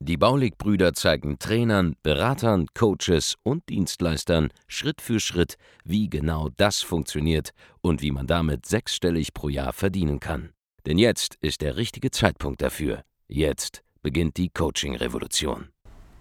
Die 0.00 0.16
Baulig-Brüder 0.16 0.94
zeigen 0.94 1.38
Trainern, 1.38 1.94
Beratern, 2.02 2.66
Coaches 2.74 3.36
und 3.42 3.68
Dienstleistern 3.68 4.48
Schritt 4.66 5.00
für 5.00 5.20
Schritt, 5.20 5.56
wie 5.84 6.08
genau 6.08 6.48
das 6.56 6.80
funktioniert 6.80 7.50
und 7.80 8.02
wie 8.02 8.10
man 8.10 8.26
damit 8.26 8.66
sechsstellig 8.66 9.34
pro 9.34 9.48
Jahr 9.48 9.72
verdienen 9.72 10.20
kann. 10.20 10.50
Denn 10.86 10.98
jetzt 10.98 11.36
ist 11.40 11.60
der 11.60 11.76
richtige 11.76 12.10
Zeitpunkt 12.10 12.62
dafür. 12.62 13.02
Jetzt 13.28 13.82
beginnt 14.02 14.36
die 14.36 14.48
Coaching-Revolution. 14.48 15.68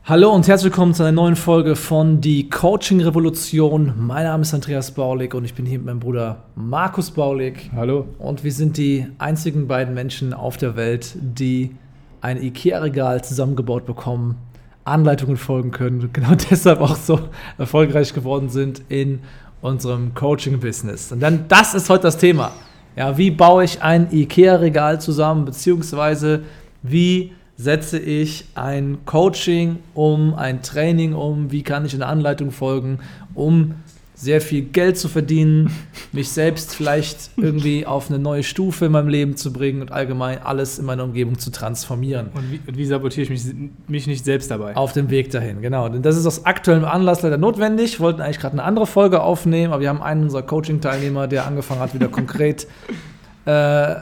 Hallo 0.06 0.32
und 0.32 0.48
herzlich 0.48 0.72
willkommen 0.72 0.94
zu 0.94 1.04
einer 1.04 1.12
neuen 1.12 1.36
Folge 1.36 1.76
von 1.76 2.20
Die 2.20 2.50
Coaching 2.50 3.00
Revolution. 3.02 3.94
Mein 3.98 4.24
Name 4.24 4.42
ist 4.42 4.54
Andreas 4.54 4.92
Baulig 4.92 5.36
und 5.36 5.46
ich 5.46 5.54
bin 5.54 5.66
hier 5.66 5.78
mit 5.78 5.86
meinem 5.86 6.00
Bruder 6.00 6.46
Markus 6.56 7.12
Baulig. 7.12 7.70
Hallo. 7.76 8.08
Und 8.18 8.44
wir 8.44 8.52
sind 8.52 8.78
die 8.78 9.06
einzigen 9.20 9.68
beiden 9.68 9.94
Menschen 9.94 10.34
auf 10.34 10.58
der 10.58 10.76
Welt, 10.76 11.16
die 11.22 11.76
ein 12.22 12.42
IKEA-Regal 12.42 13.24
zusammengebaut 13.24 13.86
bekommen, 13.86 14.36
Anleitungen 14.84 15.38
folgen 15.38 15.72
können 15.72 16.02
und 16.02 16.14
genau 16.14 16.36
deshalb 16.36 16.82
auch 16.82 16.96
so 16.96 17.20
erfolgreich 17.58 18.14
geworden 18.14 18.50
sind 18.50 18.82
in 18.90 19.20
unserem 19.62 20.14
Coaching-Business. 20.14 21.12
Und 21.12 21.20
dann, 21.22 21.46
das 21.48 21.74
ist 21.74 21.90
heute 21.90 22.04
das 22.04 22.18
Thema. 22.18 22.52
Ja, 22.96 23.18
wie 23.18 23.32
baue 23.32 23.64
ich 23.64 23.82
ein 23.82 24.12
IKEA-Regal 24.12 25.00
zusammen, 25.00 25.46
beziehungsweise 25.46 26.44
wie 26.82 27.34
setze 27.56 28.00
ich 28.00 28.46
ein 28.56 29.00
Coaching 29.06 29.80
um, 29.94 30.34
ein 30.34 30.62
Training 30.62 31.14
um, 31.14 31.52
wie 31.52 31.62
kann 31.62 31.86
ich 31.86 31.94
eine 31.94 32.06
Anleitung 32.06 32.52
folgen, 32.52 33.00
um 33.34 33.76
sehr 34.20 34.42
viel 34.42 34.64
Geld 34.64 34.98
zu 34.98 35.08
verdienen, 35.08 35.72
mich 36.12 36.30
selbst 36.30 36.76
vielleicht 36.76 37.32
irgendwie 37.38 37.86
auf 37.86 38.10
eine 38.10 38.20
neue 38.20 38.44
Stufe 38.44 38.88
in 38.88 38.92
meinem 38.92 39.08
Leben 39.08 39.38
zu 39.38 39.54
bringen 39.54 39.82
und 39.82 39.94
allgemein 39.94 40.42
alles 40.44 40.78
in 40.78 40.86
meiner 40.86 41.06
Umgebung 41.06 41.40
zu 41.40 41.52
transformieren. 41.52 42.28
Und 42.34 42.52
wie, 42.52 42.60
und 42.68 42.78
wie 42.78 42.86
sabotiere 42.86 43.24
ich 43.24 43.30
mich, 43.30 43.56
mich, 43.88 44.08
nicht 44.08 44.26
selbst 44.26 44.52
dabei? 44.52 44.76
Auf 44.76 44.92
dem 44.92 45.10
Weg 45.10 45.32
dahin, 45.32 45.62
genau. 45.62 45.88
Denn 45.88 46.02
das 46.02 46.18
ist 46.18 46.26
aus 46.26 46.46
aktuellem 46.46 46.84
Anlass 46.84 47.22
leider 47.22 47.38
notwendig. 47.38 48.00
Wir 48.00 48.00
wollten 48.02 48.22
eigentlich 48.22 48.40
gerade 48.40 48.54
eine 48.54 48.64
andere 48.64 48.88
Folge 48.88 49.22
aufnehmen, 49.22 49.72
aber 49.72 49.82
wir 49.82 49.90
haben 49.90 50.04
einen 50.04 50.24
unserer 50.24 50.44
Coaching-Teilnehmer, 50.44 51.28
der 51.28 51.48
angefangen 51.48 51.80
hat, 51.80 51.94
wieder 51.94 52.10
konkret 52.10 52.68
äh, 53.46 53.96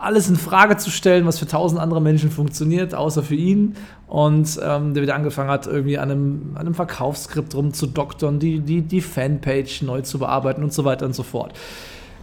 alles 0.00 0.28
in 0.28 0.36
Frage 0.36 0.76
zu 0.76 0.90
stellen, 0.90 1.26
was 1.26 1.38
für 1.38 1.46
tausend 1.46 1.80
andere 1.80 2.00
Menschen 2.00 2.30
funktioniert, 2.30 2.94
außer 2.94 3.22
für 3.22 3.34
ihn. 3.34 3.74
Und 4.06 4.58
ähm, 4.62 4.94
der 4.94 5.02
wieder 5.02 5.14
angefangen 5.14 5.50
hat, 5.50 5.66
irgendwie 5.66 5.98
an 5.98 6.10
einem, 6.10 6.50
an 6.54 6.62
einem 6.62 6.74
Verkaufsskript 6.74 7.54
rumzudoktern, 7.54 8.38
die, 8.38 8.60
die, 8.60 8.82
die 8.82 9.00
Fanpage 9.00 9.82
neu 9.82 10.00
zu 10.02 10.18
bearbeiten 10.18 10.64
und 10.64 10.72
so 10.72 10.84
weiter 10.84 11.06
und 11.06 11.14
so 11.14 11.22
fort. 11.22 11.52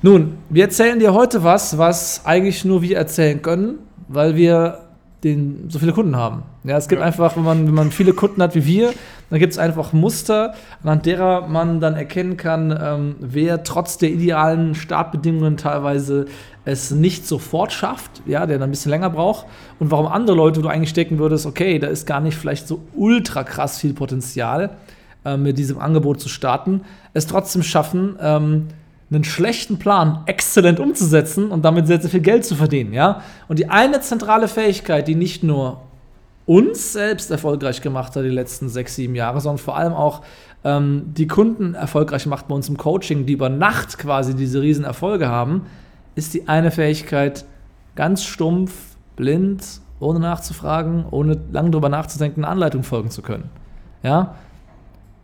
Nun, 0.02 0.36
wir 0.50 0.64
erzählen 0.64 1.00
dir 1.00 1.14
heute 1.14 1.44
was, 1.44 1.78
was 1.78 2.26
eigentlich 2.26 2.66
nur 2.66 2.82
wir 2.82 2.98
erzählen 2.98 3.42
können, 3.42 3.80
weil 4.08 4.36
wir 4.36 4.87
den, 5.24 5.66
so 5.70 5.80
viele 5.80 5.94
Kunden 5.94 6.16
haben. 6.16 6.44
Ja, 6.64 6.78
es 6.78 6.88
gibt 6.88 7.00
ja. 7.00 7.06
einfach, 7.06 7.36
wenn 7.36 7.44
man, 7.44 7.68
wenn 7.68 7.74
man 7.74 7.92
viele 7.92 8.14
Kunden 8.14 8.42
hat 8.42 8.54
wie 8.56 8.66
wir, 8.66 8.94
dann 9.30 9.40
gibt 9.40 9.54
es 9.54 9.60
einfach 9.60 9.92
Muster, 9.92 10.54
anhand 10.84 11.06
derer 11.06 11.48
man 11.48 11.80
dann 11.80 11.96
erkennen 11.96 12.38
kann, 12.38 12.78
ähm, 12.80 13.16
wer 13.20 13.64
trotz 13.64 13.98
der 13.98 14.10
idealen 14.10 14.76
Startbedingungen 14.76 15.58
teilweise 15.58 16.28
es 16.66 16.92
nicht 16.92 17.26
sofort 17.26 17.72
schafft, 17.72 18.22
ja, 18.26 18.46
der 18.46 18.60
dann 18.60 18.70
ein 18.70 18.72
bisschen 18.72 18.92
länger 18.92 19.10
braucht 19.10 19.48
und 19.80 19.90
warum 19.90 20.08
andere 20.08 20.36
Leute 20.36 20.62
du 20.62 20.68
eigentlich 20.68 20.90
stecken 20.90 21.18
würdest, 21.18 21.46
okay, 21.46 21.80
da 21.80 21.88
ist 21.88 22.06
gar 22.06 22.20
nicht 22.20 22.38
vielleicht 22.38 22.68
so 22.68 22.82
ultra 22.94 23.44
krass 23.44 23.80
viel 23.80 23.94
Potenzial, 23.94 24.72
äh, 25.26 25.36
mit 25.36 25.58
diesem 25.58 25.80
Angebot 25.80 26.20
zu 26.20 26.30
starten, 26.30 26.82
es 27.14 27.26
trotzdem 27.26 27.64
schaffen, 27.64 28.18
ähm, 28.22 28.68
einen 29.10 29.24
schlechten 29.24 29.80
Plan 29.80 30.24
exzellent 30.26 30.80
umzusetzen 30.80 31.50
und 31.50 31.64
damit 31.64 31.88
sehr, 31.88 32.02
sehr 32.02 32.10
viel 32.10 32.22
Geld 32.22 32.46
zu 32.46 32.56
verdienen, 32.56 32.94
ja. 32.94 33.22
Und 33.48 33.60
die 33.60 33.70
eine 33.70 34.02
zentrale 34.02 34.48
Fähigkeit, 34.48 35.08
die 35.08 35.16
nicht 35.16 35.44
nur 35.44 35.82
uns 36.46 36.94
selbst 36.94 37.30
erfolgreich 37.30 37.82
gemacht 37.82 38.16
hat 38.16 38.24
die 38.24 38.30
letzten 38.30 38.70
sechs, 38.70 38.96
sieben 38.96 39.16
Jahre, 39.16 39.42
sondern 39.42 39.60
vor 39.60 39.78
allem 39.78 39.94
auch 39.94 40.24
ähm, 40.64 41.14
die 41.14 41.28
Kunden 41.28 41.76
erfolgreich 41.76 42.26
macht 42.26 42.48
bei 42.48 42.56
uns 42.56 42.70
im 42.70 42.78
Coaching, 42.78 43.26
die 43.26 43.34
über 43.34 43.50
Nacht 43.50 43.98
quasi 43.98 44.34
diese 44.34 44.62
riesen 44.62 44.86
Erfolge 44.86 45.28
haben, 45.28 45.66
ist 46.16 46.34
die 46.34 46.48
eine 46.48 46.72
Fähigkeit, 46.72 47.46
ganz 47.96 48.24
stumpf, 48.24 48.74
blind, 49.16 49.64
ohne 50.00 50.20
nachzufragen, 50.20 51.06
ohne 51.12 51.38
lange 51.52 51.72
drüber 51.72 51.90
nachzudenken, 51.90 52.44
eine 52.44 52.52
Anleitung 52.52 52.84
folgen 52.84 53.10
zu 53.10 53.22
können. 53.22 53.50
Ja? 54.04 54.36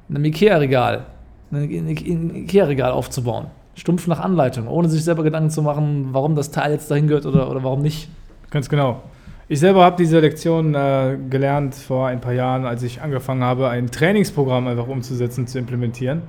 Ein 0.10 0.26
Ikea-Regal, 0.26 1.06
ein 1.52 1.88
Ikea-Regal 1.88 2.92
aufzubauen. 2.92 3.48
Stumpf 3.76 4.08
nach 4.08 4.20
Anleitung, 4.20 4.68
ohne 4.68 4.90
sich 4.90 5.04
selber 5.04 5.24
Gedanken 5.24 5.50
zu 5.50 5.62
machen, 5.62 6.10
warum 6.12 6.36
das 6.36 6.52
Teil 6.52 6.72
jetzt 6.72 6.90
dahin 6.92 7.08
gehört 7.08 7.26
oder, 7.26 7.50
oder 7.50 7.64
warum 7.64 7.82
nicht. 7.82 8.10
Ganz 8.52 8.70
genau. 8.70 9.02
Ich 9.50 9.60
selber 9.60 9.84
habe 9.84 9.98
diese 9.98 10.20
Lektion 10.20 10.74
äh, 10.74 11.18
gelernt 11.30 11.76
vor 11.76 12.08
ein 12.08 12.22
paar 12.22 12.34
Jahren, 12.34 12.66
als 12.66 12.82
ich 12.82 13.02
angefangen 13.02 13.44
habe, 13.44 13.70
ein 13.70 13.92
Trainingsprogramm 13.92 14.68
einfach 14.68 14.88
umzusetzen, 14.88 15.48
zu 15.48 15.60
implementieren. 15.60 16.22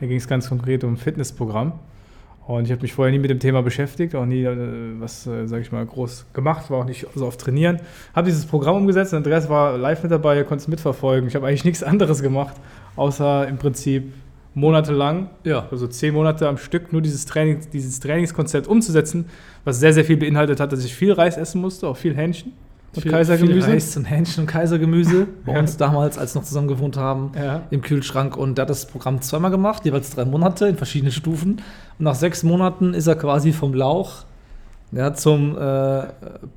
Da 0.00 0.06
ging 0.06 0.16
es 0.16 0.26
ganz 0.26 0.48
konkret 0.48 0.82
um 0.84 0.94
ein 0.94 0.96
Fitnessprogramm. 0.96 1.74
Und 2.46 2.64
ich 2.64 2.72
habe 2.72 2.82
mich 2.82 2.92
vorher 2.92 3.12
nie 3.12 3.20
mit 3.20 3.30
dem 3.30 3.38
Thema 3.38 3.62
beschäftigt, 3.62 4.14
auch 4.14 4.24
nie 4.24 4.42
äh, 4.42 4.56
was, 4.98 5.26
äh, 5.26 5.46
sage 5.46 5.62
ich 5.62 5.70
mal, 5.70 5.84
groß 5.86 6.26
gemacht, 6.32 6.70
war 6.70 6.78
auch 6.78 6.84
nicht 6.84 7.06
so 7.14 7.26
oft 7.26 7.40
trainieren. 7.40 7.78
Habe 8.14 8.26
dieses 8.26 8.46
Programm 8.46 8.76
umgesetzt, 8.76 9.14
Andreas 9.14 9.48
war 9.48 9.78
live 9.78 10.02
mit 10.02 10.10
dabei, 10.10 10.36
ihr 10.36 10.44
konntet 10.44 10.62
es 10.62 10.68
mitverfolgen. 10.68 11.28
Ich 11.28 11.36
habe 11.36 11.46
eigentlich 11.46 11.64
nichts 11.64 11.82
anderes 11.82 12.22
gemacht, 12.22 12.56
außer 12.96 13.46
im 13.46 13.58
Prinzip 13.58 14.12
monatelang, 14.54 15.30
ja. 15.44 15.66
also 15.70 15.86
zehn 15.86 16.14
Monate 16.14 16.48
am 16.48 16.58
Stück, 16.58 16.92
nur 16.92 17.02
dieses, 17.02 17.24
Training, 17.26 17.60
dieses 17.72 18.00
Trainingskonzept 18.00 18.66
umzusetzen, 18.66 19.26
was 19.64 19.80
sehr, 19.80 19.92
sehr 19.92 20.04
viel 20.04 20.16
beinhaltet 20.16 20.60
hat, 20.60 20.72
dass 20.72 20.84
ich 20.84 20.94
viel 20.94 21.12
Reis 21.12 21.36
essen 21.36 21.60
musste, 21.60 21.88
auch 21.88 21.96
viel 21.96 22.14
Hähnchen. 22.14 22.52
Und 22.94 23.02
viel, 23.02 23.10
Kaisergemüse. 23.10 23.62
Viel 23.62 23.72
Reis 23.72 23.96
und 23.96 24.04
Hähnchen 24.04 24.42
und 24.42 24.46
Kaisergemüse. 24.46 25.26
Bei 25.46 25.54
ja. 25.54 25.60
uns 25.60 25.78
damals, 25.78 26.18
als 26.18 26.34
wir 26.34 26.40
noch 26.40 26.46
zusammen 26.46 26.68
gewohnt 26.68 26.98
haben, 26.98 27.32
ja. 27.34 27.62
im 27.70 27.80
Kühlschrank. 27.80 28.36
Und 28.36 28.58
der 28.58 28.64
hat 28.64 28.70
das 28.70 28.84
Programm 28.84 29.22
zweimal 29.22 29.50
gemacht, 29.50 29.86
jeweils 29.86 30.10
drei 30.10 30.26
Monate 30.26 30.66
in 30.66 30.76
verschiedenen 30.76 31.12
Stufen. 31.12 31.62
Und 31.98 32.04
nach 32.04 32.14
sechs 32.14 32.42
Monaten 32.42 32.92
ist 32.92 33.06
er 33.06 33.14
quasi 33.14 33.52
vom 33.52 33.72
Lauch 33.72 34.24
ja, 34.92 35.14
zum 35.14 35.56
äh, 35.56 36.02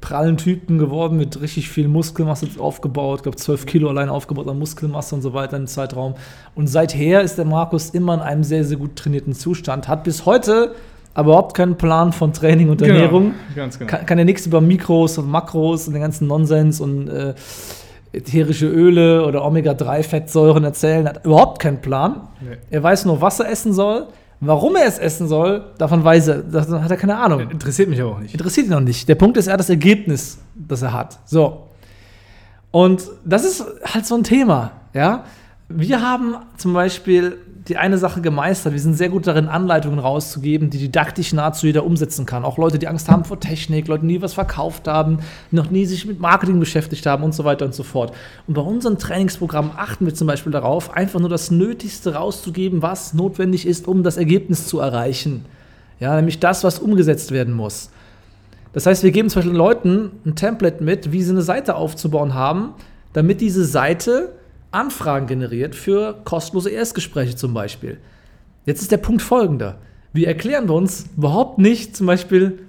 prallen 0.01 0.35
Typen 0.35 0.77
geworden, 0.77 1.17
mit 1.17 1.39
richtig 1.41 1.69
viel 1.69 1.87
Muskelmasse 1.87 2.47
aufgebaut. 2.59 3.19
Ich 3.19 3.23
glaube, 3.23 3.37
12 3.37 3.65
Kilo 3.65 3.87
allein 3.89 4.09
aufgebaut 4.09 4.47
an 4.49 4.59
Muskelmasse 4.59 5.15
und 5.15 5.21
so 5.21 5.33
weiter 5.33 5.55
im 5.55 5.67
Zeitraum. 5.67 6.15
Und 6.53 6.67
seither 6.67 7.21
ist 7.21 7.37
der 7.37 7.45
Markus 7.45 7.91
immer 7.91 8.13
in 8.13 8.19
einem 8.19 8.43
sehr, 8.43 8.65
sehr 8.65 8.77
gut 8.77 8.97
trainierten 8.97 9.33
Zustand. 9.33 9.87
Hat 9.87 10.03
bis 10.03 10.25
heute 10.25 10.75
aber 11.13 11.29
überhaupt 11.29 11.55
keinen 11.55 11.77
Plan 11.77 12.11
von 12.11 12.33
Training 12.33 12.69
und 12.69 12.79
genau, 12.79 12.93
Ernährung. 12.93 13.23
Genau, 13.23 13.55
ganz 13.55 13.79
genau. 13.79 13.89
Kann, 13.89 14.05
kann 14.05 14.17
ja 14.17 14.25
nichts 14.25 14.45
über 14.45 14.59
Mikros 14.59 15.17
und 15.17 15.31
Makros 15.31 15.87
und 15.87 15.93
den 15.93 16.01
ganzen 16.01 16.27
Nonsens 16.27 16.81
und 16.81 17.07
äh, 17.07 17.33
ätherische 18.11 18.67
Öle 18.67 19.25
oder 19.25 19.45
Omega-3-Fettsäuren 19.45 20.65
erzählen. 20.65 21.07
Hat 21.07 21.25
überhaupt 21.25 21.59
keinen 21.59 21.79
Plan. 21.79 22.27
Nee. 22.41 22.57
Er 22.69 22.83
weiß 22.83 23.05
nur, 23.05 23.21
was 23.21 23.39
er 23.39 23.49
essen 23.49 23.71
soll. 23.71 24.07
Warum 24.41 24.75
er 24.75 24.85
es 24.85 24.99
essen 24.99 25.27
soll, 25.27 25.63
davon 25.77 26.03
weiß 26.03 26.27
er, 26.27 26.37
davon 26.43 26.83
hat 26.83 26.91
er 26.91 26.97
keine 26.97 27.17
Ahnung. 27.17 27.49
Interessiert 27.49 27.89
mich 27.89 28.01
aber 28.01 28.11
auch 28.11 28.19
nicht. 28.19 28.33
Interessiert 28.33 28.67
ihn 28.67 28.73
auch 28.73 28.79
nicht. 28.81 29.07
Der 29.07 29.15
Punkt 29.15 29.37
ist 29.37 29.47
eher 29.47 29.57
das 29.57 29.69
Ergebnis, 29.69 30.39
das 30.55 30.81
er 30.81 30.93
hat. 30.93 31.19
So. 31.25 31.67
Und 32.71 33.03
das 33.23 33.45
ist 33.45 33.65
halt 33.85 34.05
so 34.05 34.15
ein 34.15 34.23
Thema, 34.23 34.71
ja. 34.93 35.23
Wir 35.69 36.01
haben 36.01 36.35
zum 36.57 36.73
Beispiel 36.73 37.37
die 37.67 37.77
eine 37.77 37.97
Sache 37.97 38.21
gemeistert. 38.21 38.73
Wir 38.73 38.79
sind 38.79 38.93
sehr 38.93 39.09
gut 39.09 39.25
darin, 39.25 39.47
Anleitungen 39.47 39.97
rauszugeben, 39.97 40.69
die 40.69 40.77
didaktisch 40.77 41.33
nahezu 41.33 41.65
jeder 41.65 41.83
umsetzen 41.83 42.27
kann. 42.27 42.45
Auch 42.45 42.59
Leute, 42.59 42.77
die 42.77 42.87
Angst 42.87 43.09
haben 43.09 43.25
vor 43.25 43.39
Technik, 43.39 43.87
Leute, 43.87 44.01
die 44.01 44.13
nie 44.13 44.21
was 44.21 44.35
verkauft 44.35 44.87
haben, 44.87 45.19
noch 45.49 45.71
nie 45.71 45.85
sich 45.85 46.05
mit 46.05 46.19
Marketing 46.19 46.59
beschäftigt 46.59 47.05
haben 47.07 47.23
und 47.23 47.33
so 47.33 47.43
weiter 47.43 47.65
und 47.65 47.73
so 47.73 47.81
fort. 47.81 48.13
Und 48.45 48.53
bei 48.53 48.61
unseren 48.61 48.99
Trainingsprogrammen 48.99 49.71
achten 49.75 50.05
wir 50.05 50.13
zum 50.13 50.27
Beispiel 50.27 50.51
darauf, 50.51 50.93
einfach 50.93 51.19
nur 51.19 51.29
das 51.29 51.49
Nötigste 51.49 52.13
rauszugeben, 52.13 52.83
was 52.83 53.15
notwendig 53.15 53.65
ist, 53.65 53.87
um 53.87 54.03
das 54.03 54.17
Ergebnis 54.17 54.67
zu 54.67 54.79
erreichen. 54.79 55.45
Ja, 55.99 56.15
nämlich 56.15 56.39
das, 56.39 56.63
was 56.63 56.77
umgesetzt 56.77 57.31
werden 57.31 57.53
muss. 57.53 57.89
Das 58.73 58.85
heißt, 58.85 59.03
wir 59.03 59.11
geben 59.11 59.29
zum 59.29 59.39
Beispiel 59.41 59.57
Leuten 59.57 60.11
ein 60.25 60.35
Template 60.35 60.83
mit, 60.83 61.11
wie 61.11 61.23
sie 61.23 61.31
eine 61.31 61.41
Seite 61.41 61.75
aufzubauen 61.75 62.33
haben, 62.33 62.73
damit 63.13 63.41
diese 63.41 63.65
Seite 63.65 64.33
Anfragen 64.75 65.27
generiert 65.27 65.75
für 65.75 66.15
kostenlose 66.23 66.69
Erstgespräche 66.69 67.35
zum 67.35 67.53
Beispiel. 67.53 67.97
Jetzt 68.65 68.81
ist 68.81 68.91
der 68.91 68.97
Punkt 68.97 69.21
folgender. 69.21 69.77
Wir 70.13 70.27
erklären 70.27 70.69
uns 70.69 71.05
überhaupt 71.17 71.59
nicht 71.59 71.95
zum 71.95 72.07
Beispiel 72.07 72.59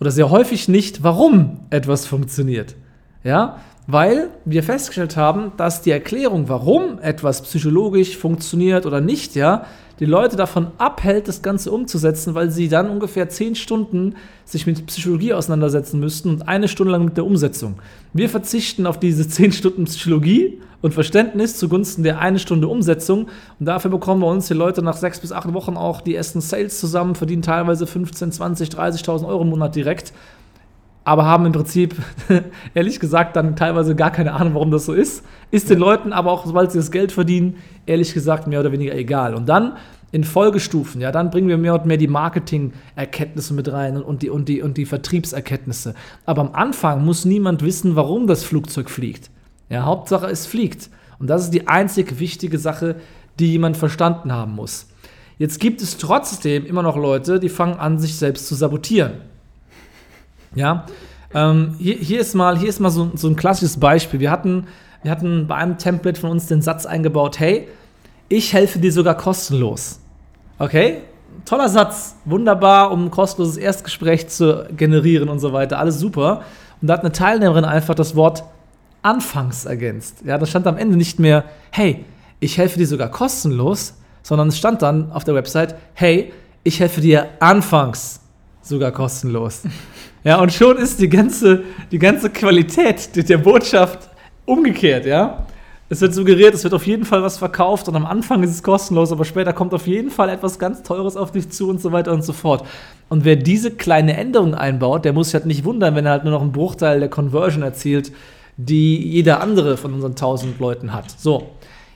oder 0.00 0.10
sehr 0.10 0.30
häufig 0.30 0.68
nicht, 0.68 1.02
warum 1.02 1.60
etwas 1.70 2.06
funktioniert. 2.06 2.74
Ja, 3.22 3.60
weil 3.86 4.28
wir 4.44 4.62
festgestellt 4.62 5.16
haben, 5.16 5.52
dass 5.56 5.82
die 5.82 5.90
Erklärung, 5.90 6.48
warum 6.48 6.98
etwas 7.00 7.42
psychologisch 7.42 8.16
funktioniert 8.16 8.86
oder 8.86 9.00
nicht, 9.00 9.34
ja, 9.34 9.66
die 10.00 10.06
Leute 10.06 10.36
davon 10.36 10.68
abhält, 10.78 11.28
das 11.28 11.42
Ganze 11.42 11.70
umzusetzen, 11.70 12.34
weil 12.34 12.50
sie 12.50 12.68
dann 12.68 12.88
ungefähr 12.88 13.28
zehn 13.28 13.54
Stunden 13.54 14.16
sich 14.46 14.66
mit 14.66 14.86
Psychologie 14.86 15.34
auseinandersetzen 15.34 16.00
müssten 16.00 16.30
und 16.30 16.48
eine 16.48 16.68
Stunde 16.68 16.92
lang 16.92 17.04
mit 17.04 17.18
der 17.18 17.26
Umsetzung. 17.26 17.78
Wir 18.14 18.30
verzichten 18.30 18.86
auf 18.86 18.98
diese 18.98 19.28
zehn 19.28 19.52
Stunden 19.52 19.84
Psychologie 19.84 20.58
und 20.80 20.94
Verständnis 20.94 21.58
zugunsten 21.58 22.02
der 22.02 22.18
eine 22.18 22.38
Stunde 22.38 22.66
Umsetzung 22.66 23.28
und 23.58 23.66
dafür 23.66 23.90
bekommen 23.90 24.22
wir 24.22 24.28
uns 24.28 24.48
die 24.48 24.54
Leute 24.54 24.82
nach 24.82 24.96
sechs 24.96 25.20
bis 25.20 25.32
acht 25.32 25.52
Wochen 25.52 25.76
auch 25.76 26.00
die 26.00 26.14
ersten 26.14 26.40
Sales 26.40 26.80
zusammen, 26.80 27.14
verdienen 27.14 27.42
teilweise 27.42 27.86
15, 27.86 28.32
20, 28.32 28.70
30.000 28.70 29.28
Euro 29.28 29.42
im 29.42 29.50
Monat 29.50 29.76
direkt 29.76 30.14
aber 31.10 31.24
haben 31.24 31.44
im 31.44 31.50
Prinzip, 31.50 31.96
ehrlich 32.74 33.00
gesagt, 33.00 33.34
dann 33.34 33.56
teilweise 33.56 33.96
gar 33.96 34.12
keine 34.12 34.32
Ahnung, 34.32 34.54
warum 34.54 34.70
das 34.70 34.86
so 34.86 34.92
ist. 34.92 35.24
Ist 35.50 35.68
den 35.68 35.80
Leuten 35.80 36.12
aber 36.12 36.30
auch, 36.30 36.46
sobald 36.46 36.70
sie 36.70 36.78
das 36.78 36.92
Geld 36.92 37.10
verdienen, 37.10 37.56
ehrlich 37.84 38.14
gesagt 38.14 38.46
mehr 38.46 38.60
oder 38.60 38.70
weniger 38.70 38.94
egal. 38.94 39.34
Und 39.34 39.48
dann 39.48 39.72
in 40.12 40.22
Folgestufen, 40.22 41.00
ja, 41.00 41.10
dann 41.10 41.30
bringen 41.30 41.48
wir 41.48 41.58
mehr 41.58 41.74
und 41.74 41.84
mehr 41.84 41.96
die 41.96 42.06
Marketing-Erkenntnisse 42.06 43.54
mit 43.54 43.72
rein 43.72 44.00
und 44.00 44.22
die, 44.22 44.30
und, 44.30 44.48
die, 44.48 44.62
und 44.62 44.76
die 44.76 44.84
Vertriebserkenntnisse. 44.86 45.96
Aber 46.26 46.42
am 46.42 46.52
Anfang 46.52 47.04
muss 47.04 47.24
niemand 47.24 47.64
wissen, 47.64 47.96
warum 47.96 48.28
das 48.28 48.44
Flugzeug 48.44 48.88
fliegt. 48.88 49.32
Ja, 49.68 49.86
Hauptsache, 49.86 50.28
es 50.28 50.46
fliegt. 50.46 50.90
Und 51.18 51.28
das 51.28 51.42
ist 51.42 51.50
die 51.50 51.66
einzig 51.66 52.20
wichtige 52.20 52.60
Sache, 52.60 52.94
die 53.40 53.50
jemand 53.50 53.76
verstanden 53.76 54.30
haben 54.30 54.54
muss. 54.54 54.86
Jetzt 55.38 55.58
gibt 55.58 55.82
es 55.82 55.96
trotzdem 55.96 56.66
immer 56.66 56.84
noch 56.84 56.96
Leute, 56.96 57.40
die 57.40 57.48
fangen 57.48 57.80
an, 57.80 57.98
sich 57.98 58.14
selbst 58.14 58.46
zu 58.46 58.54
sabotieren. 58.54 59.28
Ja, 60.54 60.86
ähm, 61.32 61.76
hier, 61.78 61.94
hier, 61.96 62.20
ist 62.20 62.34
mal, 62.34 62.58
hier 62.58 62.68
ist 62.68 62.80
mal 62.80 62.90
so, 62.90 63.10
so 63.14 63.28
ein 63.28 63.36
klassisches 63.36 63.78
Beispiel. 63.78 64.20
Wir 64.20 64.30
hatten, 64.30 64.66
wir 65.02 65.10
hatten 65.10 65.46
bei 65.46 65.54
einem 65.54 65.78
Template 65.78 66.20
von 66.20 66.30
uns 66.30 66.46
den 66.46 66.60
Satz 66.60 66.86
eingebaut, 66.86 67.38
hey, 67.38 67.68
ich 68.28 68.52
helfe 68.52 68.78
dir 68.78 68.92
sogar 68.92 69.16
kostenlos. 69.16 70.00
Okay? 70.58 70.98
Toller 71.44 71.68
Satz, 71.68 72.16
wunderbar, 72.24 72.90
um 72.90 73.06
ein 73.06 73.10
kostenloses 73.10 73.56
Erstgespräch 73.56 74.28
zu 74.28 74.66
generieren 74.76 75.28
und 75.28 75.38
so 75.38 75.52
weiter. 75.52 75.78
Alles 75.78 75.98
super. 75.98 76.42
Und 76.80 76.88
da 76.88 76.94
hat 76.94 77.00
eine 77.00 77.12
Teilnehmerin 77.12 77.64
einfach 77.64 77.94
das 77.94 78.16
Wort 78.16 78.44
anfangs 79.02 79.64
ergänzt. 79.64 80.22
Ja, 80.24 80.36
da 80.36 80.46
stand 80.46 80.66
am 80.66 80.76
Ende 80.76 80.96
nicht 80.96 81.18
mehr, 81.18 81.44
hey, 81.70 82.04
ich 82.40 82.58
helfe 82.58 82.78
dir 82.78 82.86
sogar 82.86 83.08
kostenlos, 83.10 83.94
sondern 84.22 84.48
es 84.48 84.58
stand 84.58 84.82
dann 84.82 85.12
auf 85.12 85.24
der 85.24 85.34
Website, 85.34 85.76
hey, 85.94 86.32
ich 86.64 86.80
helfe 86.80 87.00
dir 87.00 87.28
anfangs 87.40 88.19
sogar 88.70 88.92
kostenlos. 88.92 89.62
Ja, 90.24 90.40
und 90.40 90.52
schon 90.52 90.78
ist 90.78 91.00
die 91.00 91.08
ganze, 91.08 91.62
die 91.90 91.98
ganze 91.98 92.30
Qualität 92.30 93.28
der 93.28 93.38
Botschaft 93.38 94.08
umgekehrt, 94.46 95.06
ja. 95.06 95.46
Es 95.92 96.00
wird 96.00 96.14
suggeriert, 96.14 96.54
es 96.54 96.62
wird 96.62 96.72
auf 96.72 96.86
jeden 96.86 97.04
Fall 97.04 97.22
was 97.22 97.38
verkauft 97.38 97.88
und 97.88 97.96
am 97.96 98.06
Anfang 98.06 98.44
ist 98.44 98.50
es 98.50 98.62
kostenlos, 98.62 99.10
aber 99.10 99.24
später 99.24 99.52
kommt 99.52 99.74
auf 99.74 99.88
jeden 99.88 100.10
Fall 100.10 100.28
etwas 100.28 100.60
ganz 100.60 100.84
Teures 100.84 101.16
auf 101.16 101.32
dich 101.32 101.50
zu 101.50 101.68
und 101.68 101.80
so 101.80 101.90
weiter 101.90 102.12
und 102.12 102.22
so 102.22 102.32
fort. 102.32 102.64
Und 103.08 103.24
wer 103.24 103.34
diese 103.34 103.72
kleine 103.72 104.16
Änderung 104.16 104.54
einbaut, 104.54 105.04
der 105.04 105.12
muss 105.12 105.28
sich 105.28 105.34
halt 105.34 105.46
nicht 105.46 105.64
wundern, 105.64 105.96
wenn 105.96 106.06
er 106.06 106.12
halt 106.12 106.24
nur 106.24 106.32
noch 106.32 106.42
einen 106.42 106.52
Bruchteil 106.52 107.00
der 107.00 107.08
Conversion 107.08 107.64
erzielt, 107.64 108.12
die 108.56 109.04
jeder 109.04 109.40
andere 109.40 109.76
von 109.76 109.92
unseren 109.92 110.12
1000 110.12 110.60
Leuten 110.60 110.92
hat. 110.92 111.10
So, 111.18 111.48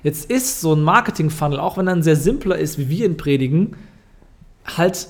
jetzt 0.03 0.29
ist 0.29 0.61
so 0.61 0.75
ein 0.75 0.83
Marketing-Funnel, 0.83 1.61
auch 1.61 1.77
wenn 1.79 1.87
er 1.87 1.95
ein 1.95 2.03
sehr 2.03 2.17
simpler 2.17 2.59
ist, 2.59 2.79
wie 2.79 2.89
wir 2.89 3.07
ihn 3.07 3.17
predigen, 3.17 3.77
halt 4.77 5.07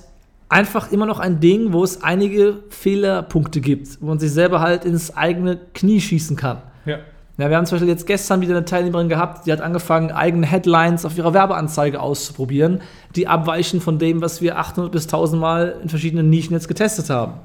einfach 0.49 0.93
immer 0.93 1.07
noch 1.07 1.19
ein 1.19 1.41
Ding, 1.41 1.73
wo 1.73 1.83
es 1.85 2.03
einige 2.03 2.63
Fehlerpunkte 2.69 3.61
gibt, 3.61 4.01
wo 4.01 4.07
man 4.07 4.19
sich 4.19 4.33
selber 4.33 4.61
halt 4.61 4.85
ins 4.85 5.17
eigene 5.17 5.59
Knie 5.75 6.01
schießen 6.01 6.37
kann. 6.37 6.63
Ja. 6.85 6.99
Ja, 7.37 7.51
wir 7.51 7.57
haben 7.57 7.67
zum 7.67 7.77
Beispiel 7.77 7.89
jetzt 7.89 8.07
gestern 8.07 8.41
wieder 8.43 8.57
eine 8.57 8.65
Teilnehmerin 8.65 9.09
gehabt, 9.09 9.47
die 9.47 9.53
hat 9.53 9.61
angefangen, 9.61 10.13
eigene 10.13 10.47
Headlines 10.47 11.05
auf 11.05 11.19
ihrer 11.19 11.35
Werbeanzeige 11.35 12.01
auszuprobieren, 12.01 12.81
die 13.17 13.27
abweichen 13.27 13.81
von 13.81 13.99
dem, 13.99 14.23
was 14.23 14.41
wir 14.41 14.57
800 14.57 14.93
bis 14.93 15.07
1000 15.07 15.41
Mal 15.41 15.81
in 15.83 15.89
verschiedenen 15.89 16.31
Nischen 16.31 16.53
jetzt 16.53 16.69
getestet 16.69 17.11
haben. 17.11 17.41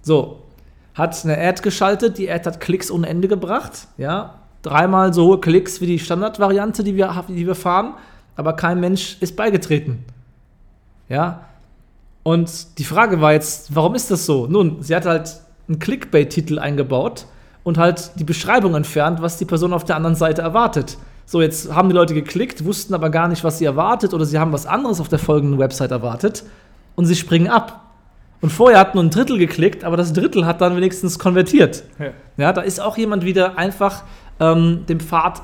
So, 0.00 0.40
hat 0.94 1.24
eine 1.24 1.38
Ad 1.38 1.62
geschaltet, 1.62 2.18
die 2.18 2.28
Ad 2.28 2.46
hat 2.46 2.58
Klicks 2.58 2.90
ohne 2.90 3.08
Ende 3.08 3.28
gebracht, 3.28 3.86
ja, 3.96 4.40
dreimal 4.62 5.14
so 5.14 5.26
hohe 5.26 5.40
Klicks 5.40 5.80
wie 5.80 5.86
die 5.86 6.00
Standardvariante, 6.00 6.82
die 6.82 6.96
wir, 6.96 7.24
die 7.28 7.46
wir 7.46 7.54
fahren, 7.54 7.94
aber 8.34 8.54
kein 8.54 8.80
Mensch 8.80 9.18
ist 9.20 9.36
beigetreten. 9.36 10.04
Ja, 11.08 11.42
und 12.22 12.78
die 12.78 12.84
Frage 12.84 13.20
war 13.20 13.32
jetzt, 13.32 13.74
warum 13.74 13.94
ist 13.94 14.10
das 14.10 14.26
so? 14.26 14.46
Nun, 14.46 14.82
sie 14.82 14.94
hat 14.94 15.06
halt 15.06 15.40
einen 15.68 15.78
Clickbait-Titel 15.78 16.58
eingebaut 16.58 17.26
und 17.64 17.78
halt 17.78 18.12
die 18.16 18.24
Beschreibung 18.24 18.74
entfernt, 18.74 19.22
was 19.22 19.38
die 19.38 19.44
Person 19.44 19.72
auf 19.72 19.84
der 19.84 19.96
anderen 19.96 20.16
Seite 20.16 20.42
erwartet. 20.42 20.98
So, 21.24 21.40
jetzt 21.40 21.72
haben 21.72 21.88
die 21.88 21.94
Leute 21.94 22.14
geklickt, 22.14 22.64
wussten 22.64 22.94
aber 22.94 23.10
gar 23.10 23.28
nicht, 23.28 23.44
was 23.44 23.58
sie 23.58 23.64
erwartet 23.64 24.12
oder 24.12 24.24
sie 24.24 24.38
haben 24.38 24.52
was 24.52 24.66
anderes 24.66 25.00
auf 25.00 25.08
der 25.08 25.18
folgenden 25.18 25.58
Website 25.58 25.90
erwartet 25.90 26.44
und 26.94 27.06
sie 27.06 27.16
springen 27.16 27.48
ab. 27.48 27.80
Und 28.40 28.50
vorher 28.50 28.80
hat 28.80 28.94
nur 28.94 29.04
ein 29.04 29.10
Drittel 29.10 29.38
geklickt, 29.38 29.84
aber 29.84 29.96
das 29.96 30.12
Drittel 30.12 30.46
hat 30.46 30.60
dann 30.60 30.76
wenigstens 30.76 31.18
konvertiert. 31.18 31.84
Ja, 31.98 32.06
ja 32.36 32.52
da 32.52 32.60
ist 32.60 32.80
auch 32.80 32.98
jemand 32.98 33.24
wieder 33.24 33.56
einfach 33.56 34.02
ähm, 34.40 34.84
dem 34.88 34.98
Pfad 34.98 35.42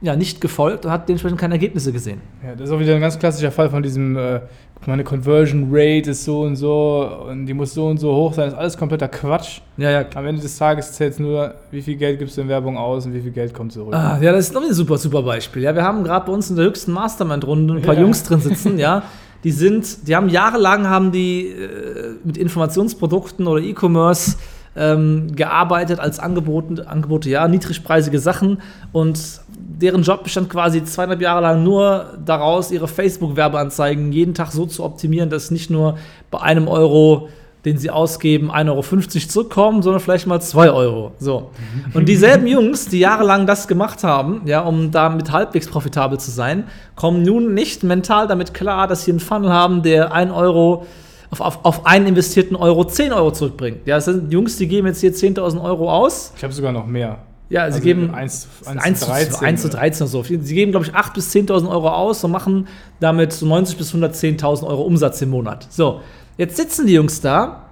ja, 0.00 0.14
nicht 0.16 0.40
gefolgt 0.40 0.86
und 0.86 0.92
hat 0.92 1.08
dementsprechend 1.08 1.40
keine 1.40 1.54
Ergebnisse 1.54 1.92
gesehen. 1.92 2.20
Ja, 2.44 2.54
das 2.54 2.68
ist 2.68 2.74
auch 2.74 2.78
wieder 2.78 2.94
ein 2.94 3.00
ganz 3.00 3.18
klassischer 3.18 3.50
Fall 3.50 3.68
von 3.68 3.82
diesem, 3.82 4.16
äh, 4.16 4.40
meine 4.86 5.04
Conversion 5.04 5.68
Rate 5.70 6.10
ist 6.10 6.24
so 6.24 6.42
und 6.42 6.56
so 6.56 7.26
und 7.28 7.46
die 7.46 7.54
muss 7.54 7.74
so 7.74 7.86
und 7.88 7.98
so 7.98 8.14
hoch 8.14 8.32
sein. 8.32 8.46
Das 8.46 8.54
ist 8.54 8.58
alles 8.58 8.76
kompletter 8.76 9.08
Quatsch. 9.08 9.60
Ja, 9.76 9.90
ja. 9.90 10.04
Am 10.14 10.26
Ende 10.26 10.40
des 10.40 10.56
Tages 10.56 10.92
zählt 10.92 11.14
es 11.14 11.18
nur, 11.18 11.54
wie 11.70 11.82
viel 11.82 11.96
Geld 11.96 12.18
gibst 12.18 12.36
du 12.36 12.42
in 12.42 12.48
Werbung 12.48 12.78
aus 12.78 13.04
und 13.04 13.12
wie 13.14 13.20
viel 13.20 13.32
Geld 13.32 13.52
kommt 13.52 13.72
zurück. 13.72 13.94
Ah, 13.94 14.18
ja, 14.20 14.32
das 14.32 14.46
ist 14.46 14.54
noch 14.54 14.62
ein 14.62 14.72
super, 14.72 14.96
super 14.96 15.22
Beispiel. 15.22 15.62
Ja, 15.62 15.74
wir 15.74 15.82
haben 15.82 16.04
gerade 16.04 16.26
bei 16.26 16.32
uns 16.32 16.48
in 16.48 16.56
der 16.56 16.64
höchsten 16.66 16.92
Mastermind-Runde 16.92 17.74
ein 17.74 17.82
paar 17.82 17.94
ja. 17.96 18.00
Jungs 18.00 18.22
drin 18.22 18.40
sitzen, 18.40 18.78
ja. 18.78 19.02
Die 19.44 19.52
sind, 19.52 20.08
die 20.08 20.16
haben 20.16 20.28
jahrelang 20.28 20.88
haben 20.88 21.12
die 21.12 21.48
äh, 21.48 22.14
mit 22.24 22.36
Informationsprodukten 22.36 23.46
oder 23.46 23.62
E-Commerce 23.62 24.36
ähm, 24.76 25.34
gearbeitet 25.34 26.00
als 26.00 26.18
Angebote, 26.18 26.88
Angebote, 26.88 27.28
ja, 27.28 27.46
niedrigpreisige 27.46 28.18
Sachen 28.18 28.60
und 28.92 29.40
deren 29.80 30.02
Job 30.02 30.24
bestand 30.24 30.50
quasi 30.50 30.84
zweieinhalb 30.84 31.20
Jahre 31.20 31.40
lang 31.40 31.62
nur 31.62 32.18
daraus, 32.24 32.70
ihre 32.70 32.88
Facebook-Werbeanzeigen 32.88 34.12
jeden 34.12 34.34
Tag 34.34 34.50
so 34.50 34.66
zu 34.66 34.84
optimieren, 34.84 35.30
dass 35.30 35.50
nicht 35.50 35.70
nur 35.70 35.98
bei 36.30 36.40
einem 36.40 36.66
Euro, 36.66 37.28
den 37.64 37.78
sie 37.78 37.90
ausgeben, 37.90 38.50
1,50 38.50 38.70
Euro 38.70 39.28
zurückkommen, 39.28 39.82
sondern 39.82 40.00
vielleicht 40.00 40.26
mal 40.26 40.40
2 40.40 40.70
Euro. 40.70 41.12
So. 41.18 41.50
Und 41.94 42.08
dieselben 42.08 42.46
Jungs, 42.48 42.86
die 42.86 42.98
jahrelang 42.98 43.46
das 43.46 43.68
gemacht 43.68 44.02
haben, 44.02 44.42
ja, 44.46 44.60
um 44.60 44.90
damit 44.90 45.30
halbwegs 45.30 45.68
profitabel 45.68 46.18
zu 46.18 46.30
sein, 46.30 46.64
kommen 46.96 47.22
nun 47.22 47.54
nicht 47.54 47.84
mental 47.84 48.26
damit 48.26 48.54
klar, 48.54 48.88
dass 48.88 49.04
sie 49.04 49.12
einen 49.12 49.20
Funnel 49.20 49.52
haben, 49.52 49.82
der 49.82 50.12
1 50.12 50.32
Euro 50.32 50.86
auf, 51.30 51.40
auf, 51.40 51.64
auf 51.64 51.86
einen 51.86 52.06
investierten 52.06 52.56
Euro 52.56 52.84
10 52.84 53.12
Euro 53.12 53.30
zurückbringt. 53.30 53.86
Ja, 53.86 53.96
das 53.96 54.06
sind 54.06 54.32
Jungs, 54.32 54.56
die 54.56 54.66
geben 54.66 54.86
jetzt 54.86 55.00
hier 55.00 55.12
10.000 55.12 55.62
Euro 55.62 55.92
aus. 55.92 56.32
Ich 56.36 56.42
habe 56.42 56.52
sogar 56.52 56.72
noch 56.72 56.86
mehr. 56.86 57.18
Ja, 57.50 57.62
sie 57.62 57.74
also 57.74 57.80
geben 57.80 58.14
1, 58.14 58.48
1, 58.66 58.82
1, 58.82 59.00
zu 59.00 59.06
13, 59.06 59.46
1 59.46 59.62
zu 59.62 59.68
13 59.70 60.02
oder 60.02 60.10
so. 60.10 60.22
Sie 60.22 60.54
geben, 60.54 60.70
glaube 60.70 60.86
ich, 60.86 60.92
8.000 60.92 61.14
bis 61.14 61.34
10.000 61.34 61.70
Euro 61.70 61.88
aus 61.88 62.22
und 62.22 62.30
machen 62.30 62.68
damit 63.00 63.32
so 63.32 63.46
90.000 63.46 63.76
bis 63.78 63.94
110.000 63.94 64.66
Euro 64.66 64.82
Umsatz 64.82 65.22
im 65.22 65.30
Monat. 65.30 65.66
So, 65.70 66.02
jetzt 66.36 66.56
sitzen 66.56 66.86
die 66.86 66.92
Jungs 66.94 67.20
da 67.22 67.68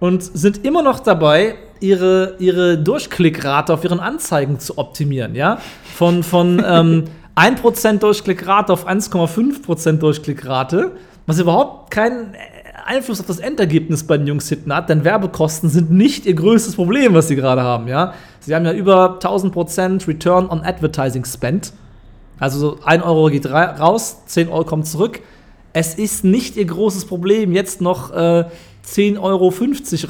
und 0.00 0.22
sind 0.22 0.64
immer 0.64 0.82
noch 0.82 1.00
dabei, 1.00 1.56
ihre, 1.80 2.36
ihre 2.38 2.78
Durchklickrate 2.78 3.74
auf 3.74 3.84
ihren 3.84 4.00
Anzeigen 4.00 4.58
zu 4.58 4.78
optimieren. 4.78 5.34
Ja? 5.34 5.58
Von, 5.94 6.22
von 6.22 6.62
ähm, 6.66 7.04
1% 7.36 7.98
Durchklickrate 7.98 8.72
auf 8.72 8.86
1,5% 8.88 9.98
Durchklickrate, 9.98 10.92
was 11.26 11.38
überhaupt 11.38 11.90
keinen 11.90 12.34
Einfluss 12.86 13.20
auf 13.20 13.26
das 13.26 13.38
Endergebnis 13.38 14.04
bei 14.04 14.18
den 14.18 14.26
Jungs 14.26 14.48
hinten 14.48 14.74
hat, 14.74 14.88
denn 14.88 15.04
Werbekosten 15.04 15.68
sind 15.68 15.90
nicht 15.90 16.26
ihr 16.26 16.34
größtes 16.34 16.76
Problem, 16.76 17.14
was 17.14 17.28
sie 17.28 17.36
gerade 17.36 17.62
haben. 17.62 17.88
Ja? 17.88 18.14
Sie 18.40 18.54
haben 18.54 18.64
ja 18.64 18.72
über 18.72 19.18
1000% 19.20 20.06
Return 20.06 20.48
on 20.48 20.62
Advertising 20.62 21.24
Spend. 21.24 21.72
Also 22.38 22.78
1 22.84 23.04
Euro 23.04 23.28
geht 23.28 23.46
raus, 23.46 24.22
10 24.26 24.48
Euro 24.48 24.64
kommt 24.64 24.86
zurück. 24.86 25.20
Es 25.72 25.94
ist 25.94 26.24
nicht 26.24 26.56
ihr 26.56 26.64
großes 26.64 27.04
Problem, 27.06 27.52
jetzt 27.52 27.80
noch 27.80 28.10
äh, 28.10 28.44
10,50 28.86 29.18
Euro 29.20 29.52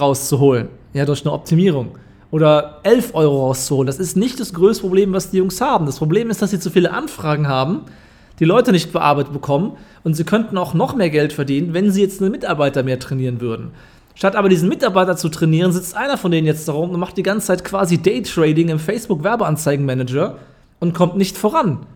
rauszuholen, 0.04 0.68
ja, 0.94 1.04
durch 1.04 1.24
eine 1.24 1.32
Optimierung. 1.32 1.98
Oder 2.30 2.80
11 2.84 3.14
Euro 3.14 3.46
rauszuholen. 3.46 3.86
Das 3.86 3.98
ist 3.98 4.16
nicht 4.16 4.40
das 4.40 4.54
größte 4.54 4.82
Problem, 4.82 5.12
was 5.12 5.30
die 5.30 5.36
Jungs 5.36 5.60
haben. 5.60 5.84
Das 5.84 5.98
Problem 5.98 6.30
ist, 6.30 6.40
dass 6.40 6.50
sie 6.50 6.58
zu 6.58 6.70
viele 6.70 6.90
Anfragen 6.92 7.46
haben 7.46 7.82
die 8.42 8.46
Leute 8.46 8.72
nicht 8.72 8.92
bearbeitet 8.92 9.32
bekommen 9.32 9.76
und 10.02 10.14
sie 10.14 10.24
könnten 10.24 10.58
auch 10.58 10.74
noch 10.74 10.96
mehr 10.96 11.10
Geld 11.10 11.32
verdienen, 11.32 11.74
wenn 11.74 11.92
sie 11.92 12.02
jetzt 12.02 12.20
einen 12.20 12.32
Mitarbeiter 12.32 12.82
mehr 12.82 12.98
trainieren 12.98 13.40
würden. 13.40 13.70
Statt 14.16 14.34
aber 14.34 14.48
diesen 14.48 14.68
Mitarbeiter 14.68 15.16
zu 15.16 15.28
trainieren, 15.28 15.70
sitzt 15.70 15.96
einer 15.96 16.18
von 16.18 16.32
denen 16.32 16.48
jetzt 16.48 16.66
darum 16.66 16.90
und 16.90 16.98
macht 16.98 17.16
die 17.16 17.22
ganze 17.22 17.46
Zeit 17.46 17.62
quasi 17.64 17.98
Daytrading 17.98 18.68
im 18.68 18.80
Facebook 18.80 19.22
Werbeanzeigenmanager 19.22 20.38
und 20.80 20.92
kommt 20.92 21.16
nicht 21.16 21.38
voran, 21.38 21.86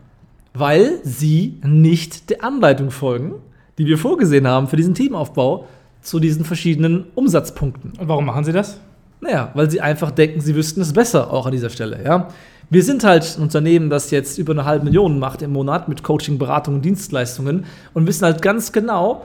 weil 0.55 1.01
sie 1.03 1.59
nicht 1.65 2.31
der 2.31 2.45
Anleitung 2.45 2.93
folgen, 2.93 3.35
die 3.77 3.87
wir 3.87 3.99
vorgesehen 3.99 4.47
haben 4.47 4.69
für 4.69 4.77
diesen 4.77 4.95
Teamaufbau 4.95 5.67
zu 6.01 6.21
diesen 6.21 6.45
verschiedenen 6.45 7.07
Umsatzpunkten. 7.17 7.95
Und 7.99 8.07
warum 8.07 8.25
machen 8.25 8.45
sie 8.45 8.53
das? 8.53 8.79
Naja, 9.21 9.51
weil 9.55 9.69
sie 9.69 9.81
einfach 9.81 10.13
denken, 10.13 10.41
sie 10.41 10.55
wüssten 10.55 10.81
es 10.81 10.93
besser, 10.93 11.33
auch 11.33 11.47
an 11.47 11.53
dieser 11.53 11.71
Stelle, 11.71 12.05
ja. 12.05 12.29
Wir 12.69 12.83
sind 12.83 13.05
halt 13.05 13.37
ein 13.37 13.43
Unternehmen, 13.43 13.91
das 13.91 14.11
jetzt 14.11 14.39
über 14.39 14.53
eine 14.53 14.65
halbe 14.65 14.85
Million 14.85 15.21
macht 15.21 15.41
im 15.43 15.53
Monat 15.53 15.89
mit 15.89 16.03
Coaching, 16.03 16.39
Beratung 16.39 16.77
und 16.77 16.85
Dienstleistungen 16.85 17.65
und 17.95 18.07
wissen 18.07 18.25
halt 18.25 18.43
ganz 18.43 18.73
genau, 18.73 19.23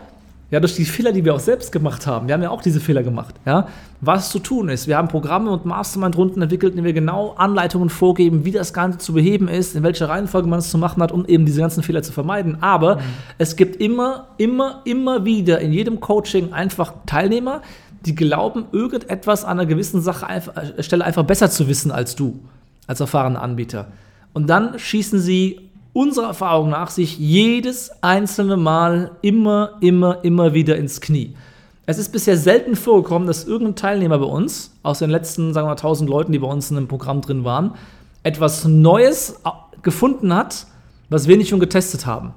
ja, 0.52 0.60
durch 0.60 0.76
die 0.76 0.86
Fehler, 0.86 1.14
die 1.14 1.24
wir 1.24 1.34
auch 1.34 1.40
selbst 1.40 1.72
gemacht 1.72 2.06
haben, 2.06 2.28
wir 2.28 2.34
haben 2.34 2.44
ja 2.44 2.50
auch 2.50 2.62
diese 2.62 2.82
Fehler 2.82 3.04
gemacht, 3.04 3.34
ja, 3.46 3.68
was 4.02 4.30
zu 4.30 4.40
tun 4.40 4.68
ist. 4.68 4.86
Wir 4.86 4.98
haben 4.98 5.08
Programme 5.08 5.50
und 5.50 5.66
Mastermind-Runden 5.66 6.42
entwickelt, 6.42 6.74
in 6.74 6.78
denen 6.78 6.86
wir 6.86 6.94
genau 6.94 7.34
Anleitungen 7.38 7.90
vorgeben, 7.90 8.44
wie 8.44 8.52
das 8.52 8.74
Ganze 8.74 8.98
zu 8.98 9.14
beheben 9.14 9.48
ist, 9.48 9.76
in 9.76 9.84
welcher 9.84 10.10
Reihenfolge 10.10 10.50
man 10.50 10.60
es 10.60 10.70
zu 10.70 10.78
machen 10.78 11.02
hat, 11.02 11.14
um 11.14 11.26
eben 11.26 11.46
diese 11.46 11.62
ganzen 11.62 11.84
Fehler 11.84 12.04
zu 12.04 12.12
vermeiden. 12.12 12.62
Aber 12.62 12.98
mhm. 12.98 13.02
es 13.38 13.56
gibt 13.56 13.78
immer, 13.78 14.28
immer, 14.38 14.82
immer 14.84 15.24
wieder 15.24 15.60
in 15.62 15.72
jedem 15.72 16.02
Coaching 16.02 16.52
einfach 16.52 16.94
Teilnehmer, 17.06 17.62
die 18.06 18.14
glauben, 18.14 18.66
irgendetwas 18.74 19.46
an 19.46 19.52
einer 19.60 19.66
gewissen 19.66 20.02
Sache 20.02 20.28
äh, 20.28 20.84
Stelle 20.84 21.06
einfach 21.06 21.24
besser 21.24 21.50
zu 21.50 21.70
wissen 21.70 21.92
als 21.92 22.16
du, 22.16 22.40
als 22.88 23.00
erfahrener 23.00 23.42
Anbieter. 23.42 23.88
Und 24.34 24.50
dann 24.50 24.80
schießen 24.80 25.20
sie 25.20 25.70
unserer 25.94 26.28
Erfahrung 26.28 26.70
nach 26.70 26.90
sich 26.90 27.18
jedes 27.20 27.92
einzelne 28.02 28.58
Mal 28.58 29.12
immer, 29.22 29.78
immer, 29.82 30.24
immer 30.24 30.54
wieder 30.54 30.78
ins 30.78 31.02
Knie. 31.02 31.36
Es 31.86 31.98
ist 31.98 32.12
bisher 32.12 32.38
selten 32.38 32.76
vorgekommen, 32.76 33.28
dass 33.28 33.44
irgendein 33.44 33.76
Teilnehmer 33.76 34.20
bei 34.20 34.26
uns, 34.26 34.78
aus 34.84 35.00
den 35.00 35.10
letzten, 35.10 35.54
sagen 35.54 35.66
wir 35.66 35.72
mal, 35.72 35.78
1000 35.78 36.10
Leuten, 36.10 36.32
die 36.32 36.40
bei 36.40 36.48
uns 36.48 36.72
in 36.72 36.78
einem 36.78 36.88
Programm 36.88 37.22
drin 37.22 37.44
waren, 37.44 37.74
etwas 38.24 38.66
Neues 38.66 39.42
gefunden 39.82 40.34
hat, 40.34 40.68
was 41.10 41.28
wir 41.28 41.38
nicht 41.38 41.50
schon 41.50 41.60
getestet 41.60 42.06
haben. 42.06 42.34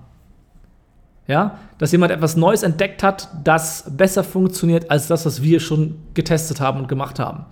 Ja, 1.26 1.58
dass 1.78 1.92
jemand 1.92 2.12
etwas 2.12 2.36
Neues 2.36 2.62
entdeckt 2.62 3.02
hat, 3.02 3.28
das 3.44 3.84
besser 3.96 4.24
funktioniert 4.24 4.90
als 4.90 5.06
das, 5.06 5.24
was 5.24 5.42
wir 5.42 5.60
schon 5.60 5.96
getestet 6.12 6.60
haben 6.60 6.80
und 6.80 6.88
gemacht 6.88 7.18
haben. 7.18 7.46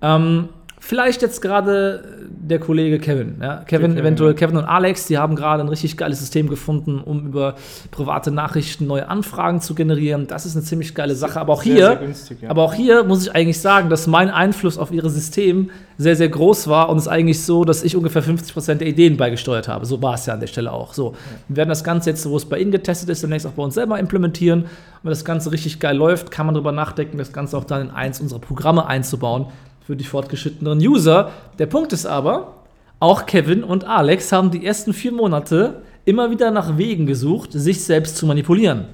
Ähm, 0.00 0.48
Vielleicht 0.86 1.22
jetzt 1.22 1.40
gerade 1.40 2.04
der 2.28 2.58
Kollege 2.58 2.98
Kevin. 2.98 3.36
Ja? 3.40 3.62
Kevin, 3.66 3.92
Kevin, 3.92 3.96
eventuell 3.96 4.34
Kevin 4.34 4.58
und 4.58 4.66
Alex, 4.66 5.06
die 5.06 5.16
haben 5.16 5.34
gerade 5.34 5.62
ein 5.62 5.68
richtig 5.70 5.96
geiles 5.96 6.18
System 6.18 6.46
gefunden, 6.46 7.00
um 7.02 7.24
über 7.24 7.54
private 7.90 8.30
Nachrichten 8.30 8.86
neue 8.86 9.08
Anfragen 9.08 9.62
zu 9.62 9.74
generieren. 9.74 10.26
Das 10.26 10.44
ist 10.44 10.56
eine 10.56 10.62
ziemlich 10.62 10.94
geile 10.94 11.14
Sache. 11.14 11.40
Aber 11.40 11.54
auch 11.54 11.62
sehr, 11.62 11.72
hier, 11.72 11.86
sehr 11.86 11.96
günstig, 11.96 12.42
ja. 12.42 12.50
aber 12.50 12.64
auch 12.64 12.74
hier 12.74 13.02
muss 13.02 13.26
ich 13.26 13.34
eigentlich 13.34 13.58
sagen, 13.58 13.88
dass 13.88 14.06
mein 14.06 14.28
Einfluss 14.28 14.76
auf 14.76 14.92
ihr 14.92 15.08
System 15.08 15.70
sehr, 15.96 16.16
sehr 16.16 16.28
groß 16.28 16.68
war 16.68 16.90
und 16.90 16.98
es 16.98 17.04
ist 17.04 17.08
eigentlich 17.08 17.42
so, 17.42 17.64
dass 17.64 17.82
ich 17.82 17.96
ungefähr 17.96 18.22
50% 18.22 18.74
der 18.74 18.86
Ideen 18.86 19.16
beigesteuert 19.16 19.68
habe. 19.68 19.86
So 19.86 20.02
war 20.02 20.14
es 20.14 20.26
ja 20.26 20.34
an 20.34 20.40
der 20.40 20.48
Stelle 20.48 20.70
auch. 20.70 20.92
So. 20.92 21.14
Wir 21.48 21.56
werden 21.56 21.70
das 21.70 21.82
Ganze 21.82 22.10
jetzt, 22.10 22.28
wo 22.28 22.36
es 22.36 22.44
bei 22.44 22.58
Ihnen 22.58 22.72
getestet 22.72 23.08
ist, 23.08 23.22
demnächst 23.22 23.46
auch 23.46 23.52
bei 23.52 23.62
uns 23.62 23.72
selber 23.72 23.98
implementieren. 23.98 24.64
Und 24.64 24.68
wenn 25.04 25.10
das 25.10 25.24
Ganze 25.24 25.50
richtig 25.50 25.80
geil 25.80 25.96
läuft, 25.96 26.30
kann 26.30 26.44
man 26.44 26.54
darüber 26.54 26.72
nachdenken, 26.72 27.16
das 27.16 27.32
Ganze 27.32 27.56
auch 27.56 27.64
dann 27.64 27.88
in 27.88 27.90
eins 27.90 28.20
unserer 28.20 28.40
Programme 28.40 28.86
einzubauen 28.86 29.46
für 29.86 29.96
die 29.96 30.04
fortgeschrittenen 30.04 30.78
User. 30.78 31.30
Der 31.58 31.66
Punkt 31.66 31.92
ist 31.92 32.06
aber, 32.06 32.54
auch 33.00 33.26
Kevin 33.26 33.62
und 33.62 33.84
Alex 33.84 34.32
haben 34.32 34.50
die 34.50 34.64
ersten 34.64 34.92
vier 34.92 35.12
Monate 35.12 35.82
immer 36.04 36.30
wieder 36.30 36.50
nach 36.50 36.78
Wegen 36.78 37.06
gesucht, 37.06 37.52
sich 37.52 37.84
selbst 37.84 38.16
zu 38.16 38.26
manipulieren. 38.26 38.86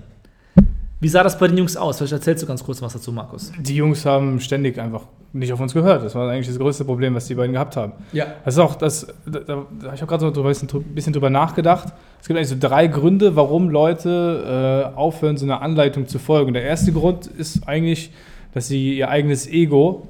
Wie 1.01 1.09
sah 1.09 1.23
das 1.23 1.39
bei 1.39 1.49
den 1.49 1.57
Jungs 1.57 1.77
aus? 1.77 1.99
Vielleicht 1.99 2.13
erzählst 2.13 2.43
du 2.43 2.47
ganz 2.47 2.63
kurz 2.63 2.83
was 2.83 2.93
dazu, 2.93 3.11
Markus. 3.11 3.53
Die 3.59 3.77
Jungs 3.77 4.05
haben 4.05 4.39
ständig 4.41 4.79
einfach 4.79 5.03
nicht 5.33 5.53
auf 5.53 5.61
uns 5.61 5.73
gehört. 5.73 6.05
Das 6.05 6.15
war 6.15 6.29
eigentlich 6.29 6.49
das 6.49 6.59
größte 6.59 6.85
Problem, 6.85 7.15
was 7.15 7.27
die 7.27 7.35
beiden 7.35 7.53
gehabt 7.53 7.77
haben. 7.77 7.93
Ja. 8.13 8.27
Das 8.45 8.55
ist 8.55 8.59
auch 8.59 8.75
das, 8.75 9.07
da, 9.25 9.39
da, 9.39 9.67
ich 9.95 10.03
habe 10.03 10.07
gerade 10.07 10.33
so 10.35 10.45
ein 10.45 10.85
bisschen 10.95 11.13
drüber 11.13 11.31
nachgedacht. 11.31 11.95
Es 12.21 12.27
gibt 12.27 12.37
eigentlich 12.37 12.51
so 12.51 12.57
drei 12.59 12.87
Gründe, 12.87 13.35
warum 13.37 13.71
Leute 13.71 14.91
äh, 14.93 14.97
aufhören, 14.97 15.37
so 15.37 15.47
einer 15.47 15.63
Anleitung 15.63 16.07
zu 16.07 16.19
folgen. 16.19 16.53
Der 16.53 16.65
erste 16.65 16.93
Grund 16.93 17.29
ist 17.29 17.67
eigentlich, 17.67 18.11
dass 18.53 18.69
sie 18.69 18.99
ihr 18.99 19.09
eigenes 19.09 19.47
Ego 19.47 20.09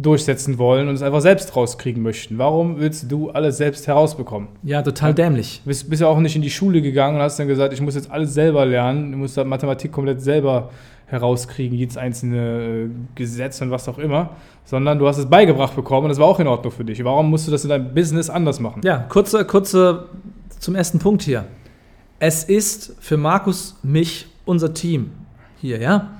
durchsetzen 0.00 0.56
wollen 0.58 0.88
und 0.88 0.94
es 0.94 1.02
einfach 1.02 1.20
selbst 1.20 1.54
rauskriegen 1.54 2.02
möchten. 2.02 2.38
Warum 2.38 2.80
willst 2.80 3.12
du 3.12 3.30
alles 3.30 3.58
selbst 3.58 3.86
herausbekommen? 3.86 4.48
Ja, 4.62 4.80
total 4.80 5.12
dämlich. 5.12 5.60
Du 5.62 5.68
bist, 5.68 5.90
bist 5.90 6.00
ja 6.00 6.08
auch 6.08 6.18
nicht 6.18 6.34
in 6.34 6.42
die 6.42 6.50
Schule 6.50 6.80
gegangen 6.80 7.16
und 7.16 7.22
hast 7.22 7.38
dann 7.38 7.48
gesagt, 7.48 7.74
ich 7.74 7.82
muss 7.82 7.94
jetzt 7.94 8.10
alles 8.10 8.32
selber 8.32 8.64
lernen, 8.64 9.12
du 9.12 9.18
musst 9.18 9.36
da 9.36 9.44
Mathematik 9.44 9.92
komplett 9.92 10.22
selber 10.22 10.70
herauskriegen, 11.04 11.76
jedes 11.76 11.98
einzelne 11.98 12.86
äh, 12.86 12.88
Gesetz 13.14 13.60
und 13.60 13.70
was 13.70 13.88
auch 13.88 13.98
immer, 13.98 14.30
sondern 14.64 14.98
du 14.98 15.06
hast 15.06 15.18
es 15.18 15.26
beigebracht 15.26 15.76
bekommen 15.76 16.04
und 16.04 16.10
das 16.10 16.18
war 16.18 16.26
auch 16.26 16.40
in 16.40 16.46
Ordnung 16.46 16.72
für 16.72 16.84
dich. 16.84 17.04
Warum 17.04 17.28
musst 17.28 17.46
du 17.46 17.50
das 17.50 17.64
in 17.64 17.68
deinem 17.70 17.92
Business 17.92 18.30
anders 18.30 18.58
machen? 18.58 18.80
Ja, 18.84 18.98
kurze, 19.08 19.44
kurze 19.44 20.06
zum 20.58 20.76
ersten 20.76 20.98
Punkt 20.98 21.22
hier. 21.22 21.44
Es 22.20 22.44
ist 22.44 22.96
für 23.00 23.18
Markus, 23.18 23.76
mich, 23.82 24.28
unser 24.46 24.72
Team 24.72 25.10
hier, 25.60 25.80
ja, 25.80 26.10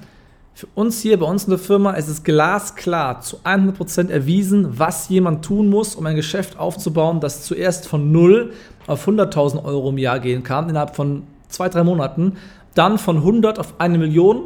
für 0.54 0.66
uns 0.74 1.00
hier 1.00 1.18
bei 1.18 1.26
uns 1.26 1.44
in 1.44 1.50
der 1.50 1.58
Firma 1.58 1.92
ist 1.92 2.08
es 2.08 2.22
glasklar 2.22 3.20
zu 3.20 3.38
100% 3.44 4.10
erwiesen, 4.10 4.78
was 4.78 5.08
jemand 5.08 5.44
tun 5.44 5.70
muss, 5.70 5.94
um 5.94 6.04
ein 6.06 6.16
Geschäft 6.16 6.58
aufzubauen, 6.58 7.20
das 7.20 7.44
zuerst 7.44 7.86
von 7.86 8.12
0 8.12 8.52
auf 8.86 9.06
100.000 9.06 9.64
Euro 9.64 9.90
im 9.90 9.98
Jahr 9.98 10.20
gehen 10.20 10.42
kann, 10.42 10.68
innerhalb 10.68 10.96
von 10.96 11.22
zwei, 11.48 11.68
drei 11.68 11.84
Monaten, 11.84 12.36
dann 12.74 12.98
von 12.98 13.16
100 13.16 13.58
auf 13.58 13.74
eine 13.78 13.98
Million 13.98 14.44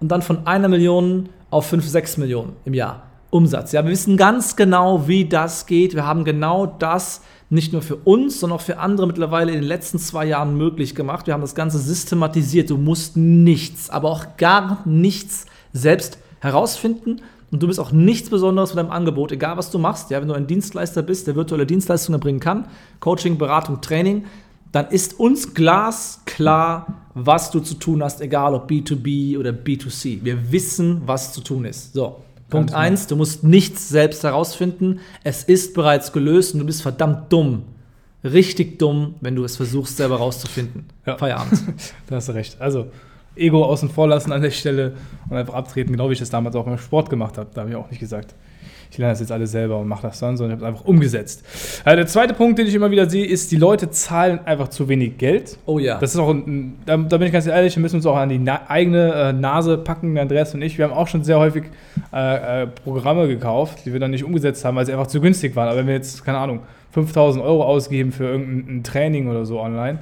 und 0.00 0.08
dann 0.08 0.22
von 0.22 0.46
einer 0.46 0.68
Million 0.68 1.28
auf 1.50 1.66
5, 1.66 1.86
6 1.86 2.18
Millionen 2.18 2.56
im 2.64 2.74
Jahr 2.74 3.02
Umsatz. 3.30 3.72
Ja, 3.72 3.84
wir 3.84 3.90
wissen 3.90 4.16
ganz 4.16 4.56
genau, 4.56 5.08
wie 5.08 5.24
das 5.24 5.66
geht. 5.66 5.94
Wir 5.94 6.06
haben 6.06 6.24
genau 6.24 6.66
das 6.66 7.22
nicht 7.48 7.72
nur 7.72 7.82
für 7.82 7.96
uns, 7.96 8.40
sondern 8.40 8.58
auch 8.58 8.62
für 8.62 8.78
andere 8.78 9.06
mittlerweile 9.06 9.52
in 9.52 9.60
den 9.60 9.68
letzten 9.68 9.98
zwei 9.98 10.26
Jahren 10.26 10.56
möglich 10.56 10.94
gemacht. 10.94 11.26
Wir 11.26 11.34
haben 11.34 11.40
das 11.40 11.54
Ganze 11.54 11.78
systematisiert. 11.78 12.70
Du 12.70 12.76
musst 12.76 13.16
nichts, 13.16 13.88
aber 13.90 14.10
auch 14.10 14.36
gar 14.36 14.82
nichts 14.84 15.46
selbst 15.72 16.18
herausfinden 16.40 17.20
und 17.50 17.62
du 17.62 17.68
bist 17.68 17.78
auch 17.78 17.92
nichts 17.92 18.28
Besonderes 18.30 18.70
von 18.70 18.78
deinem 18.78 18.90
Angebot, 18.90 19.32
egal 19.32 19.56
was 19.56 19.70
du 19.70 19.78
machst. 19.78 20.10
Ja, 20.10 20.20
wenn 20.20 20.28
du 20.28 20.34
ein 20.34 20.46
Dienstleister 20.46 21.02
bist, 21.02 21.26
der 21.26 21.36
virtuelle 21.36 21.66
Dienstleistungen 21.66 22.20
erbringen 22.20 22.40
kann, 22.40 22.66
Coaching, 23.00 23.38
Beratung, 23.38 23.80
Training, 23.80 24.24
dann 24.72 24.88
ist 24.88 25.18
uns 25.20 25.54
glasklar, 25.54 27.02
was 27.14 27.50
du 27.50 27.60
zu 27.60 27.74
tun 27.74 28.02
hast, 28.02 28.20
egal 28.20 28.54
ob 28.54 28.68
B2B 28.68 29.38
oder 29.38 29.50
B2C. 29.50 30.24
Wir 30.24 30.52
wissen, 30.52 31.02
was 31.06 31.32
zu 31.32 31.40
tun 31.40 31.64
ist. 31.64 31.94
So, 31.94 32.16
Punkt 32.48 32.74
1, 32.74 33.08
du 33.08 33.16
musst 33.16 33.42
nichts 33.42 33.88
selbst 33.88 34.22
herausfinden. 34.22 35.00
Es 35.24 35.42
ist 35.42 35.74
bereits 35.74 36.12
gelöst 36.12 36.54
und 36.54 36.60
du 36.60 36.66
bist 36.66 36.82
verdammt 36.82 37.32
dumm. 37.32 37.64
Richtig 38.22 38.78
dumm, 38.78 39.14
wenn 39.20 39.34
du 39.34 39.44
es 39.44 39.56
versuchst, 39.56 39.96
selber 39.96 40.16
rauszufinden. 40.16 40.86
Ja. 41.04 41.16
Feierabend. 41.16 41.60
da 42.06 42.16
hast 42.16 42.28
du 42.28 42.32
recht. 42.32 42.60
Also, 42.60 42.86
Ego 43.36 43.64
außen 43.64 43.90
vor 43.90 44.08
lassen 44.08 44.32
an 44.32 44.42
der 44.42 44.50
Stelle 44.50 44.94
und 45.28 45.36
einfach 45.36 45.54
abtreten, 45.54 45.92
genau 45.92 46.08
wie 46.08 46.14
ich 46.14 46.18
das 46.18 46.30
damals 46.30 46.56
auch 46.56 46.66
im 46.66 46.78
Sport 46.78 47.10
gemacht 47.10 47.36
habe. 47.36 47.50
Da 47.52 47.62
habe 47.62 47.70
ich 47.70 47.76
auch 47.76 47.90
nicht 47.90 48.00
gesagt, 48.00 48.34
ich 48.90 48.98
lerne 48.98 49.12
das 49.12 49.20
jetzt 49.20 49.32
alles 49.32 49.50
selber 49.50 49.78
und 49.78 49.88
mache 49.88 50.02
das 50.02 50.18
dann, 50.18 50.36
sondern 50.36 50.56
ich 50.56 50.62
habe 50.62 50.72
es 50.72 50.76
einfach 50.76 50.88
umgesetzt. 50.88 51.44
Also 51.84 51.96
der 51.96 52.06
zweite 52.06 52.34
Punkt, 52.34 52.58
den 52.58 52.66
ich 52.66 52.74
immer 52.74 52.90
wieder 52.90 53.08
sehe, 53.08 53.26
ist, 53.26 53.52
die 53.52 53.56
Leute 53.56 53.90
zahlen 53.90 54.40
einfach 54.44 54.68
zu 54.68 54.88
wenig 54.88 55.18
Geld. 55.18 55.58
Oh 55.66 55.78
ja. 55.78 55.98
Das 55.98 56.14
ist 56.14 56.20
auch, 56.20 56.30
ein, 56.30 56.76
da, 56.86 56.96
da, 56.96 57.18
bin 57.18 57.26
ich 57.26 57.32
ganz 57.32 57.46
ehrlich, 57.46 57.76
wir 57.76 57.82
müssen 57.82 57.96
uns 57.96 58.06
auch 58.06 58.16
an 58.16 58.28
die 58.28 58.38
na 58.38 58.68
eigene 58.68 59.12
äh, 59.12 59.32
Nase 59.32 59.78
packen, 59.78 60.16
Andreas 60.18 60.54
und 60.54 60.62
ich. 60.62 60.78
Wir 60.78 60.86
haben 60.86 60.94
auch 60.94 61.08
schon 61.08 61.24
sehr 61.24 61.38
häufig 61.38 61.64
äh, 62.12 62.62
äh, 62.62 62.66
Programme 62.66 63.28
gekauft, 63.28 63.80
die 63.84 63.92
wir 63.92 64.00
dann 64.00 64.10
nicht 64.10 64.24
umgesetzt 64.24 64.64
haben, 64.64 64.76
weil 64.76 64.86
sie 64.86 64.92
einfach 64.92 65.08
zu 65.08 65.20
günstig 65.20 65.56
waren. 65.56 65.68
Aber 65.68 65.78
wenn 65.78 65.86
wir 65.86 65.94
jetzt, 65.94 66.24
keine 66.24 66.38
Ahnung, 66.38 66.60
5000 66.92 67.44
Euro 67.44 67.64
ausgeben 67.64 68.12
für 68.12 68.24
irgendein 68.24 68.82
Training 68.82 69.28
oder 69.28 69.44
so 69.44 69.60
online, 69.60 69.98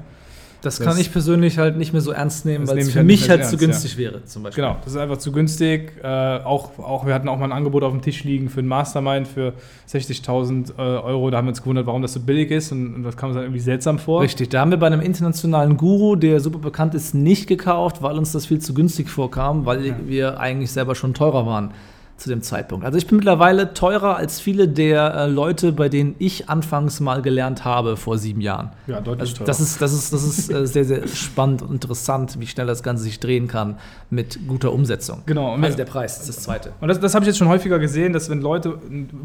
das, 0.65 0.79
das, 0.79 0.87
kann 0.87 0.99
ich 0.99 1.13
persönlich 1.13 1.59
halt 1.59 1.77
nicht 1.77 1.93
mehr 1.93 2.03
so 2.03 2.13
ernst 2.13 2.45
nehmen, 2.45 2.67
weil 2.67 2.79
es 2.79 2.91
für 2.91 2.99
halt 3.01 3.07
mich 3.07 3.29
halt 3.29 3.41
ernst, 3.41 3.53
zu 3.53 3.59
günstig 3.59 3.93
ja. 3.93 3.99
wäre, 3.99 4.25
zum 4.25 4.43
Beispiel. 4.43 4.65
Genau, 4.65 4.77
das 4.85 4.93
ist 4.93 4.99
einfach 4.99 5.19
zu 5.19 5.33
günstig. 5.33 5.93
Äh, 6.03 6.07
auch, 6.07 6.79
auch, 6.79 7.07
wir 7.07 7.15
hatten 7.15 7.29
auch 7.29 7.39
mal 7.39 7.47
ein 7.47 7.53
Angebot 7.53 7.83
auf 7.83 7.93
dem 7.93 8.03
Tisch 8.03 8.25
liegen 8.25 8.49
für 8.49 8.61
ein 8.61 8.67
Mastermind 8.67 9.29
für 9.29 9.53
60.000 9.89 10.77
äh, 10.77 10.81
Euro. 10.81 11.31
Da 11.31 11.39
haben 11.39 11.47
wir 11.47 11.51
uns 11.51 11.63
gewundert, 11.63 11.87
warum 11.87 12.03
das 12.03 12.13
so 12.13 12.21
billig 12.21 12.51
ist 12.51 12.73
und, 12.73 12.95
und 12.95 13.03
das 13.03 13.17
kam 13.17 13.31
uns 13.31 13.37
dann 13.37 13.45
irgendwie 13.45 13.61
seltsam 13.61 13.99
vor. 13.99 14.23
Richtig, 14.23 14.49
da 14.51 14.61
haben 14.61 14.71
wir 14.71 14.79
bei 14.79 14.87
einem 14.87 15.01
internationalen 15.01 15.77
Guru, 15.77 16.17
der 16.17 16.41
super 16.41 16.59
bekannt 16.59 16.95
ist, 16.95 17.15
nicht 17.15 17.47
gekauft, 17.47 18.03
weil 18.03 18.17
uns 18.17 18.33
das 18.33 18.47
viel 18.47 18.61
zu 18.61 18.75
günstig 18.75 19.09
vorkam, 19.09 19.67
weil 19.67 19.87
ja. 19.87 19.95
wir 20.07 20.41
eigentlich 20.41 20.73
selber 20.73 20.95
schon 20.95 21.15
teurer 21.15 21.47
waren 21.47 21.73
zu 22.17 22.29
dem 22.29 22.43
Zeitpunkt. 22.43 22.87
Also 22.87 22.97
ich 22.97 23.07
bin 23.07 23.17
mittlerweile 23.17 23.75
teurer 23.75 24.17
als 24.17 24.41
viele 24.41 24.69
der 24.69 25.15
äh, 25.15 25.27
Leute, 25.27 25.73
bei 25.73 25.89
denen 25.89 26.15
ich 26.19 26.49
anfangs 26.49 27.01
mal 27.01 27.23
gelernt 27.23 27.65
habe 27.65 27.97
vor 27.97 28.19
sieben 28.19 28.41
Jahren. 28.41 28.71
Ja, 28.87 29.01
deutlich 29.01 29.21
also 29.21 29.37
teurer. 29.39 29.47
Das 29.47 29.61
ist, 29.61 29.83
das 29.83 29.93
ist, 29.93 30.13
das 30.13 30.25
ist 30.25 30.51
äh, 30.51 30.67
sehr, 30.67 30.85
sehr 30.85 31.09
spannend 31.09 31.63
und 31.63 31.73
interessant, 31.73 32.39
wie 32.39 32.47
schnell 32.47 32.67
das 32.67 32.83
Ganze 32.83 33.03
sich 33.03 33.19
drehen 33.19 33.49
kann 33.49 33.77
mit 34.11 34.47
guter 34.47 34.73
Umsetzung. 34.73 35.23
Genau. 35.27 35.55
also 35.55 35.77
der 35.77 35.85
Preis 35.85 36.21
ist 36.21 36.29
das 36.29 36.41
Zweite. 36.41 36.73
Und 36.81 36.89
das, 36.89 37.01
das 37.01 37.15
habe 37.15 37.25
ich 37.25 37.29
jetzt 37.29 37.39
schon 37.39 37.49
häufiger 37.49 37.79
gesehen, 37.79 38.13
dass 38.13 38.31
wenn 38.31 38.41
Leute 38.41 38.79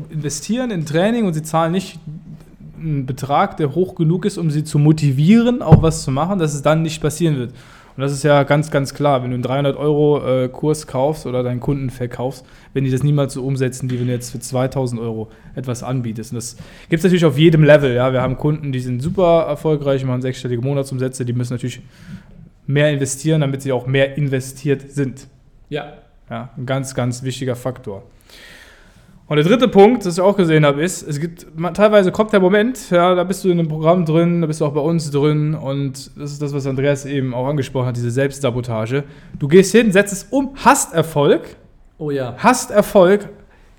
investieren 0.10 0.72
in 0.72 0.86
Training 0.86 1.26
und 1.26 1.34
sie 1.34 1.44
zahlen 1.44 1.72
nicht 1.72 2.00
einen 2.80 3.06
Betrag, 3.06 3.58
der 3.58 3.76
hoch 3.76 3.96
genug 3.96 4.26
ist, 4.26 4.38
um 4.38 4.50
sie 4.50 4.64
zu 4.64 4.80
motivieren, 4.80 5.62
auch 5.62 5.82
was 5.82 6.04
zu 6.04 6.12
machen, 6.12 6.40
dass 6.40 6.54
es 6.54 6.62
dann 6.62 6.82
nicht 6.82 7.02
passieren 7.02 7.38
wird. 7.38 7.54
Und 8.00 8.04
das 8.04 8.14
ist 8.14 8.24
ja 8.24 8.44
ganz, 8.44 8.72
ganz 8.72 8.94
klar, 8.94 9.24
wenn 9.24 9.32
du 9.32 9.34
einen 9.34 9.44
300 9.44 9.76
Euro 9.76 10.26
äh, 10.26 10.48
Kurs 10.48 10.88
kaufst 10.88 11.26
oder 11.26 11.44
deinen 11.44 11.60
Kunden 11.60 11.90
verkaufst, 11.90 12.46
wenn 12.74 12.86
die 12.86 12.92
das 12.92 13.04
niemals 13.04 13.34
so 13.34 13.46
umsetzen, 13.46 13.90
wie 13.90 14.00
wenn 14.00 14.08
du 14.08 14.14
jetzt 14.14 14.32
für 14.32 14.40
2000 14.40 15.02
Euro 15.02 15.30
etwas 15.54 15.84
anbietest. 15.84 16.32
Und 16.32 16.38
das 16.38 16.56
gibt 16.88 17.00
es 17.00 17.04
natürlich 17.04 17.26
auf 17.26 17.38
jedem 17.38 17.62
Level. 17.62 17.94
Ja? 17.94 18.14
Wir 18.14 18.22
haben 18.22 18.38
Kunden, 18.38 18.72
die 18.72 18.80
sind 18.80 19.02
super 19.02 19.48
erfolgreich, 19.50 20.06
machen 20.06 20.22
sechsstellige 20.22 20.62
Monatsumsätze, 20.62 21.26
die 21.26 21.34
müssen 21.34 21.52
natürlich 21.52 21.82
mehr 22.68 22.90
investieren, 22.90 23.42
damit 23.42 23.64
sie 23.64 23.74
auch 23.74 23.86
mehr 23.86 24.16
investiert 24.16 24.94
sind. 24.94 25.28
Ja. 25.68 25.96
Ja, 26.30 26.52
ein 26.56 26.66
ganz, 26.66 26.96
ganz 26.96 27.24
wichtiger 27.24 27.58
Faktor. 27.58 28.04
Und 29.30 29.36
der 29.36 29.46
dritte 29.46 29.68
Punkt, 29.68 30.06
das 30.08 30.16
ich 30.18 30.22
auch 30.22 30.36
gesehen 30.36 30.66
habe, 30.66 30.82
ist, 30.84 31.08
es 31.08 31.20
gibt 31.20 31.46
teilweise 31.76 32.12
kommt 32.12 32.34
der 32.34 32.40
Moment, 32.40 32.90
ja, 32.90 33.14
da 33.14 33.24
bist 33.24 33.44
du 33.44 33.50
in 33.50 33.60
einem 33.60 33.68
Programm 33.70 34.04
drin, 34.04 34.42
da 34.42 34.48
bist 34.48 34.60
du 34.60 34.66
auch 34.66 34.74
bei 34.74 34.82
uns 34.82 35.12
drin 35.12 35.54
und 35.54 36.10
das 36.18 36.32
ist 36.32 36.42
das, 36.42 36.52
was 36.52 36.66
Andreas 36.66 37.06
eben 37.06 37.36
auch 37.36 37.46
angesprochen 37.48 37.86
hat, 37.86 37.96
diese 37.96 38.10
Selbstsabotage. 38.10 39.04
Du 39.38 39.48
gehst 39.48 39.72
hin, 39.72 39.92
setzt 39.92 40.14
es 40.14 40.24
um, 40.32 40.50
hast 40.56 40.96
Erfolg, 40.96 41.42
Oh 42.00 42.10
ja. 42.10 42.34
hast 42.40 42.72
Erfolg, 42.72 43.30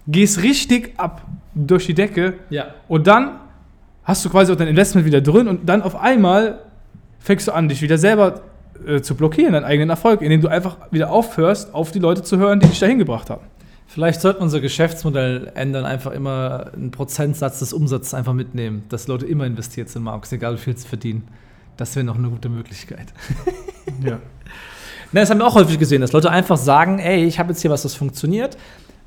gehst 0.07 0.41
richtig 0.43 0.93
ab 0.99 1.23
durch 1.57 1.87
die 1.87 1.95
Decke 1.95 2.35
Ja. 2.49 2.67
und 2.87 3.09
dann 3.09 3.41
hast 4.05 4.25
du 4.25 4.31
quasi 4.31 4.53
auch 4.53 4.57
dein 4.57 4.69
Investment 4.69 5.05
wieder 5.05 5.21
drin 5.21 5.49
und 5.49 5.69
dann 5.69 5.83
auf 5.83 5.97
einmal 6.01 6.61
fängst 7.19 7.49
du 7.49 7.53
an, 7.53 7.69
dich 7.69 7.83
wieder 7.83 7.99
selber 7.99 8.43
äh, 8.87 9.01
zu 9.01 9.17
blockieren, 9.17 9.55
deinen 9.55 9.65
eigenen 9.65 9.91
Erfolg, 9.91 10.23
indem 10.23 10.43
du 10.43 10.47
einfach 10.49 10.77
wieder 10.93 11.11
aufhörst, 11.11 11.75
auf 11.75 11.91
die 11.91 11.99
Leute 11.99 12.23
zu 12.23 12.39
hören, 12.39 12.61
die 12.61 12.69
dich 12.69 12.79
dahin 12.79 12.99
gebracht 13.01 13.31
haben. 13.31 13.43
Vielleicht 13.93 14.21
sollten 14.21 14.39
wir 14.39 14.45
unser 14.45 14.61
Geschäftsmodell 14.61 15.51
ändern, 15.57 15.85
einfach 15.85 16.13
immer 16.13 16.71
einen 16.73 16.93
Prozentsatz 16.93 17.59
des 17.59 17.73
Umsatzes 17.73 18.15
einfach 18.15 18.35
mitnehmen, 18.35 18.85
dass 18.89 19.09
Leute 19.09 19.27
immer 19.27 19.47
investiert 19.47 19.89
sind, 19.89 20.05
Markus, 20.05 20.31
egal 20.31 20.55
wie 20.55 20.59
viel 20.59 20.77
sie 20.77 20.87
verdienen. 20.87 21.27
Das 21.77 21.97
wäre 21.97 22.05
noch 22.05 22.17
eine 22.17 22.29
gute 22.29 22.49
Möglichkeit. 22.49 23.13
Ja. 24.05 24.21
Ne, 25.13 25.23
das 25.23 25.31
haben 25.31 25.39
wir 25.39 25.47
auch 25.49 25.57
häufig 25.57 25.77
gesehen, 25.77 26.03
dass 26.03 26.13
Leute 26.13 26.31
einfach 26.31 26.57
sagen, 26.57 27.01
ey, 27.01 27.25
ich 27.25 27.41
habe 27.41 27.51
jetzt 27.51 27.63
hier 27.63 27.71
was, 27.73 27.83
das 27.83 27.97
funktioniert. 27.97 28.57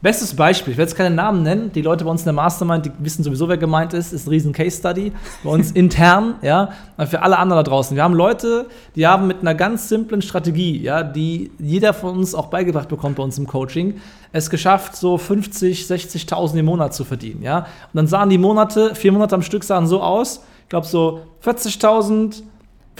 Bestes 0.03 0.35
Beispiel, 0.35 0.73
ich 0.73 0.77
werde 0.77 0.89
jetzt 0.89 0.97
keine 0.97 1.15
Namen 1.15 1.43
nennen, 1.43 1.71
die 1.71 1.81
Leute 1.81 2.03
bei 2.03 2.11
uns 2.11 2.23
in 2.23 2.25
der 2.25 2.33
Mastermind, 2.33 2.85
die 2.85 2.91
wissen 2.99 3.23
sowieso, 3.23 3.47
wer 3.47 3.55
gemeint 3.55 3.93
ist, 3.93 4.11
ist 4.11 4.27
ein 4.27 4.31
riesen 4.31 4.51
Case 4.51 4.77
Study, 4.77 5.13
bei 5.45 5.49
uns 5.49 5.71
intern, 5.81 6.35
ja, 6.41 6.73
und 6.97 7.07
für 7.07 7.21
alle 7.21 7.37
anderen 7.37 7.63
da 7.63 7.69
draußen. 7.69 7.95
Wir 7.95 8.03
haben 8.03 8.13
Leute, 8.13 8.67
die 8.97 9.07
haben 9.07 9.27
mit 9.27 9.39
einer 9.39 9.55
ganz 9.55 9.87
simplen 9.87 10.21
Strategie, 10.21 10.77
ja, 10.81 11.03
die 11.03 11.51
jeder 11.57 11.93
von 11.93 12.17
uns 12.17 12.35
auch 12.35 12.47
beigebracht 12.47 12.89
bekommt 12.89 13.15
bei 13.15 13.23
uns 13.23 13.37
im 13.37 13.47
Coaching, 13.47 14.01
es 14.33 14.49
geschafft, 14.49 14.97
so 14.97 15.17
50, 15.17 15.83
60.000 15.83 16.57
im 16.57 16.65
Monat 16.65 16.93
zu 16.93 17.05
verdienen, 17.05 17.41
ja. 17.41 17.59
Und 17.59 17.65
dann 17.93 18.07
sahen 18.07 18.29
die 18.29 18.37
Monate, 18.37 18.95
vier 18.95 19.13
Monate 19.13 19.35
am 19.35 19.41
Stück 19.41 19.63
sahen 19.63 19.87
so 19.87 20.01
aus, 20.01 20.43
ich 20.63 20.69
glaube 20.69 20.85
so 20.85 21.21
40.000, 21.45 22.43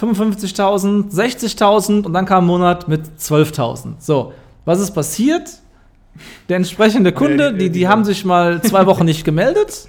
55.000, 0.00 1.12
60.000 1.12 2.06
und 2.06 2.14
dann 2.14 2.24
kam 2.24 2.44
ein 2.44 2.46
Monat 2.46 2.88
mit 2.88 3.02
12.000. 3.18 3.96
So, 3.98 4.32
was 4.64 4.80
ist 4.80 4.92
passiert? 4.92 5.50
Der 6.48 6.56
entsprechende 6.58 7.12
Kunde, 7.12 7.54
die- 7.54 7.70
die, 7.70 7.88
haben 7.88 8.04
sich 8.04 8.24
mal 8.24 8.62
zwei 8.62 8.86
Wochen 8.86 9.04
nicht 9.04 9.24
gemeldet, 9.24 9.88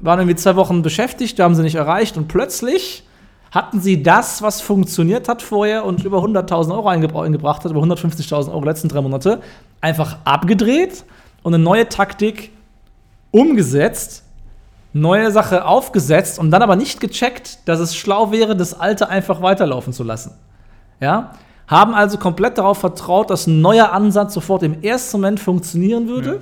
waren 0.00 0.18
irgendwie 0.18 0.36
zwei 0.36 0.56
Wochen 0.56 0.82
beschäftigt, 0.82 1.38
die 1.38 1.42
haben 1.42 1.54
sie 1.54 1.62
nicht 1.62 1.76
erreicht 1.76 2.16
und 2.16 2.28
plötzlich 2.28 3.04
hatten 3.52 3.80
sie 3.80 4.02
das, 4.02 4.40
was 4.42 4.60
funktioniert 4.60 5.28
hat 5.28 5.42
vorher 5.42 5.84
und 5.84 6.04
über 6.04 6.18
100.000 6.22 6.72
Euro 6.74 6.88
eingebra- 6.88 7.24
eingebracht 7.24 7.64
hat, 7.64 7.70
über 7.70 7.80
150.000 7.82 8.50
Euro 8.50 8.64
letzten 8.64 8.88
drei 8.88 9.00
Monate, 9.02 9.40
einfach 9.80 10.16
abgedreht 10.24 11.04
und 11.42 11.54
eine 11.54 11.62
neue 11.62 11.88
Taktik 11.88 12.50
umgesetzt, 13.30 14.24
neue 14.92 15.30
Sache 15.30 15.64
aufgesetzt 15.66 16.38
und 16.38 16.50
dann 16.50 16.62
aber 16.62 16.76
nicht 16.76 17.00
gecheckt, 17.00 17.58
dass 17.66 17.80
es 17.80 17.94
schlau 17.94 18.30
wäre, 18.32 18.56
das 18.56 18.78
alte 18.78 19.08
einfach 19.08 19.40
weiterlaufen 19.42 19.92
zu 19.92 20.02
lassen. 20.04 20.32
Ja? 21.00 21.32
Haben 21.72 21.94
also 21.94 22.18
komplett 22.18 22.58
darauf 22.58 22.78
vertraut, 22.78 23.30
dass 23.30 23.46
ein 23.46 23.60
neuer 23.60 23.92
Ansatz 23.92 24.34
sofort 24.34 24.62
im 24.62 24.82
ersten 24.82 25.16
Moment 25.16 25.40
funktionieren 25.40 26.06
würde. 26.06 26.40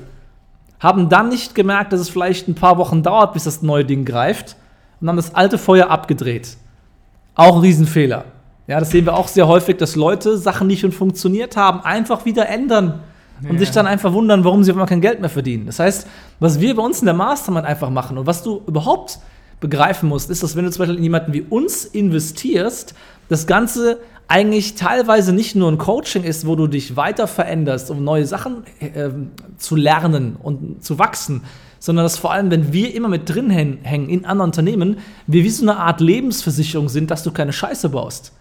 Haben 0.80 1.08
dann 1.08 1.28
nicht 1.28 1.54
gemerkt, 1.54 1.92
dass 1.92 2.00
es 2.00 2.08
vielleicht 2.08 2.48
ein 2.48 2.54
paar 2.54 2.78
Wochen 2.78 3.02
dauert, 3.02 3.32
bis 3.32 3.44
das 3.44 3.62
neue 3.62 3.84
Ding 3.84 4.04
greift 4.04 4.56
und 5.00 5.08
haben 5.08 5.16
das 5.16 5.34
alte 5.34 5.56
Feuer 5.56 5.88
abgedreht. 5.88 6.56
Auch 7.34 7.54
ein 7.56 7.60
Riesenfehler. 7.60 8.24
Ja, 8.66 8.80
das 8.80 8.90
sehen 8.90 9.04
wir 9.04 9.14
auch 9.16 9.28
sehr 9.28 9.46
häufig, 9.48 9.76
dass 9.76 9.96
Leute 9.96 10.36
Sachen, 10.36 10.68
die 10.68 10.76
schon 10.76 10.92
funktioniert 10.92 11.56
haben, 11.56 11.80
einfach 11.80 12.24
wieder 12.24 12.48
ändern 12.48 13.00
und 13.42 13.54
Ja. 13.54 13.58
sich 13.58 13.70
dann 13.70 13.86
einfach 13.86 14.12
wundern, 14.12 14.44
warum 14.44 14.64
sie 14.64 14.70
auf 14.70 14.76
einmal 14.76 14.88
kein 14.88 15.00
Geld 15.00 15.20
mehr 15.20 15.30
verdienen. 15.30 15.66
Das 15.66 15.78
heißt, 15.78 16.06
was 16.40 16.60
wir 16.60 16.74
bei 16.76 16.82
uns 16.82 17.00
in 17.00 17.06
der 17.06 17.14
Mastermind 17.14 17.66
einfach 17.66 17.90
machen 17.90 18.18
und 18.18 18.26
was 18.26 18.42
du 18.42 18.62
überhaupt 18.66 19.18
begreifen 19.60 20.08
musst, 20.08 20.30
ist, 20.30 20.42
dass 20.42 20.56
wenn 20.56 20.64
du 20.64 20.70
zum 20.70 20.80
Beispiel 20.80 20.96
in 20.96 21.04
jemanden 21.04 21.32
wie 21.32 21.42
uns 21.42 21.84
investierst, 21.84 22.94
das 23.28 23.46
Ganze 23.46 24.00
eigentlich 24.26 24.74
teilweise 24.74 25.32
nicht 25.32 25.56
nur 25.56 25.70
ein 25.70 25.78
Coaching 25.78 26.22
ist, 26.22 26.46
wo 26.46 26.56
du 26.56 26.66
dich 26.66 26.96
weiter 26.96 27.26
veränderst, 27.26 27.90
um 27.90 28.04
neue 28.04 28.26
Sachen 28.26 28.64
ähm, 28.80 29.32
zu 29.58 29.76
lernen 29.76 30.36
und 30.40 30.84
zu 30.84 30.98
wachsen, 30.98 31.42
sondern 31.80 32.04
dass 32.04 32.16
vor 32.16 32.32
allem, 32.32 32.50
wenn 32.50 32.72
wir 32.72 32.94
immer 32.94 33.08
mit 33.08 33.28
drin 33.28 33.50
hängen 33.50 34.08
in 34.08 34.24
anderen 34.24 34.50
Unternehmen, 34.50 34.98
wir 35.26 35.42
wie 35.42 35.50
so 35.50 35.64
eine 35.64 35.78
Art 35.78 36.00
Lebensversicherung 36.00 36.88
sind, 36.88 37.10
dass 37.10 37.24
du 37.24 37.32
keine 37.32 37.52
Scheiße 37.52 37.88
baust. 37.88 38.32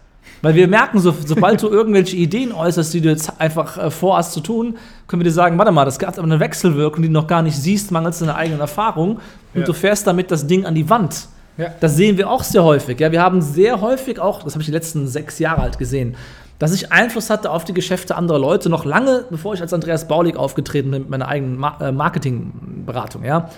Weil 0.42 0.54
wir 0.54 0.68
merken, 0.68 1.00
so, 1.00 1.14
sobald 1.26 1.62
du 1.62 1.68
irgendwelche 1.68 2.16
Ideen 2.16 2.52
äußerst, 2.52 2.94
die 2.94 3.00
du 3.02 3.10
jetzt 3.10 3.32
einfach 3.40 3.76
äh, 3.76 3.90
vorhast 3.90 4.32
zu 4.32 4.40
tun, 4.40 4.76
können 5.06 5.20
wir 5.20 5.24
dir 5.24 5.32
sagen, 5.32 5.58
warte 5.58 5.70
mal, 5.72 5.84
das 5.84 5.98
gab 5.98 6.16
aber 6.16 6.22
eine 6.24 6.40
Wechselwirkung, 6.40 7.02
die 7.02 7.08
du 7.08 7.14
noch 7.14 7.26
gar 7.26 7.42
nicht 7.42 7.56
siehst, 7.56 7.90
mangels 7.90 8.20
deiner 8.20 8.36
eigenen 8.36 8.60
Erfahrung 8.60 9.18
und 9.54 9.60
Ja. 9.60 9.66
du 9.66 9.72
fährst 9.74 10.06
damit 10.06 10.30
das 10.30 10.46
Ding 10.46 10.64
an 10.64 10.74
die 10.74 10.88
Wand. 10.88 11.28
Ja. 11.58 11.68
Das 11.80 11.96
sehen 11.96 12.16
wir 12.16 12.30
auch 12.30 12.42
sehr 12.42 12.64
häufig. 12.64 12.98
Ja, 13.00 13.12
wir 13.12 13.20
haben 13.22 13.42
sehr 13.42 13.82
häufig 13.82 14.18
auch, 14.18 14.42
das 14.44 14.54
habe 14.54 14.62
ich 14.62 14.66
die 14.66 14.72
letzten 14.72 15.06
sechs 15.08 15.38
Jahre 15.38 15.60
halt 15.60 15.78
gesehen, 15.78 16.14
dass 16.58 16.72
ich 16.72 16.90
Einfluss 16.92 17.28
hatte 17.28 17.50
auf 17.50 17.64
die 17.64 17.74
Geschäfte 17.74 18.16
anderer 18.16 18.38
Leute, 18.38 18.70
noch 18.70 18.84
lange 18.86 19.24
bevor 19.30 19.52
ich 19.54 19.60
als 19.60 19.72
Andreas 19.74 20.08
Baulig 20.08 20.36
aufgetreten 20.36 20.90
bin 20.90 21.02
mit 21.02 21.10
meiner 21.10 21.28
eigenen 21.28 21.62
äh, 21.80 21.92
Marketingberatung. 21.92 23.24
Ja, 23.24 23.50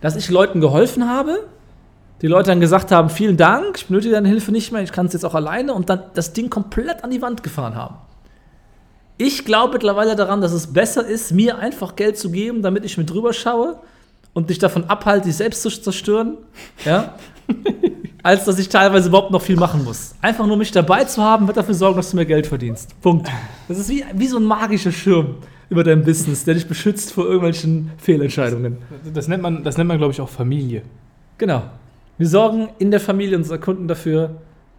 dass 0.00 0.14
ich 0.14 0.28
Leuten 0.30 0.60
geholfen 0.60 1.08
habe, 1.08 1.40
die 2.22 2.26
Leute 2.26 2.50
dann 2.50 2.60
gesagt 2.60 2.90
haben, 2.90 3.10
vielen 3.10 3.36
Dank, 3.36 3.78
ich 3.78 3.86
benötige 3.86 4.14
deine 4.14 4.28
Hilfe 4.28 4.50
nicht 4.50 4.72
mehr, 4.72 4.82
ich 4.82 4.92
kann 4.92 5.06
es 5.06 5.12
jetzt 5.12 5.24
auch 5.24 5.34
alleine 5.34 5.72
und 5.74 5.88
dann 5.88 6.02
das 6.14 6.32
Ding 6.32 6.50
komplett 6.50 7.04
an 7.04 7.10
die 7.10 7.22
Wand 7.22 7.42
gefahren 7.42 7.74
haben. 7.76 7.96
Ich 9.18 9.44
glaube 9.44 9.74
mittlerweile 9.74 10.14
daran, 10.14 10.40
dass 10.40 10.52
es 10.52 10.72
besser 10.72 11.06
ist, 11.06 11.32
mir 11.32 11.58
einfach 11.58 11.96
Geld 11.96 12.18
zu 12.18 12.30
geben, 12.30 12.62
damit 12.62 12.84
ich 12.84 12.98
mit 12.98 13.10
drüber 13.10 13.32
schaue 13.32 13.78
und 14.32 14.50
dich 14.50 14.58
davon 14.58 14.84
abhalte, 14.84 15.26
dich 15.26 15.36
selbst 15.36 15.62
zu 15.62 15.70
zerstören, 15.70 16.38
ja, 16.84 17.14
als 18.22 18.44
dass 18.44 18.58
ich 18.58 18.68
teilweise 18.68 19.08
überhaupt 19.08 19.30
noch 19.30 19.42
viel 19.42 19.56
machen 19.56 19.84
muss. 19.84 20.14
Einfach 20.20 20.46
nur 20.46 20.56
mich 20.56 20.70
dabei 20.70 21.04
zu 21.04 21.22
haben, 21.22 21.46
wird 21.46 21.56
dafür 21.56 21.74
sorgen, 21.74 21.96
dass 21.96 22.10
du 22.10 22.16
mehr 22.16 22.26
Geld 22.26 22.46
verdienst. 22.46 23.00
Punkt. 23.00 23.28
Das 23.66 23.78
ist 23.78 23.88
wie, 23.88 24.04
wie 24.14 24.26
so 24.26 24.38
ein 24.38 24.44
magischer 24.44 24.92
Schirm 24.92 25.36
über 25.70 25.84
dein 25.84 26.04
Business, 26.04 26.44
der 26.44 26.54
dich 26.54 26.66
beschützt 26.66 27.12
vor 27.12 27.24
irgendwelchen 27.24 27.90
Fehlentscheidungen. 27.98 28.78
Das 29.12 29.28
nennt 29.28 29.42
man, 29.42 29.64
das 29.64 29.76
nennt 29.76 29.88
man 29.88 29.98
glaube 29.98 30.12
ich, 30.12 30.20
auch 30.20 30.28
Familie. 30.28 30.82
Genau. 31.36 31.62
Wir 32.18 32.26
sorgen 32.26 32.68
in 32.78 32.90
der 32.90 33.00
Familie 33.00 33.36
unserer 33.36 33.58
Kunden 33.58 33.88
dafür, 33.88 34.30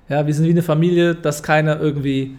ja, 0.09 0.25
wir 0.25 0.33
sind 0.33 0.45
wie 0.45 0.51
eine 0.51 0.61
Familie, 0.63 1.15
dass 1.15 1.41
keiner 1.43 1.79
irgendwie 1.79 2.35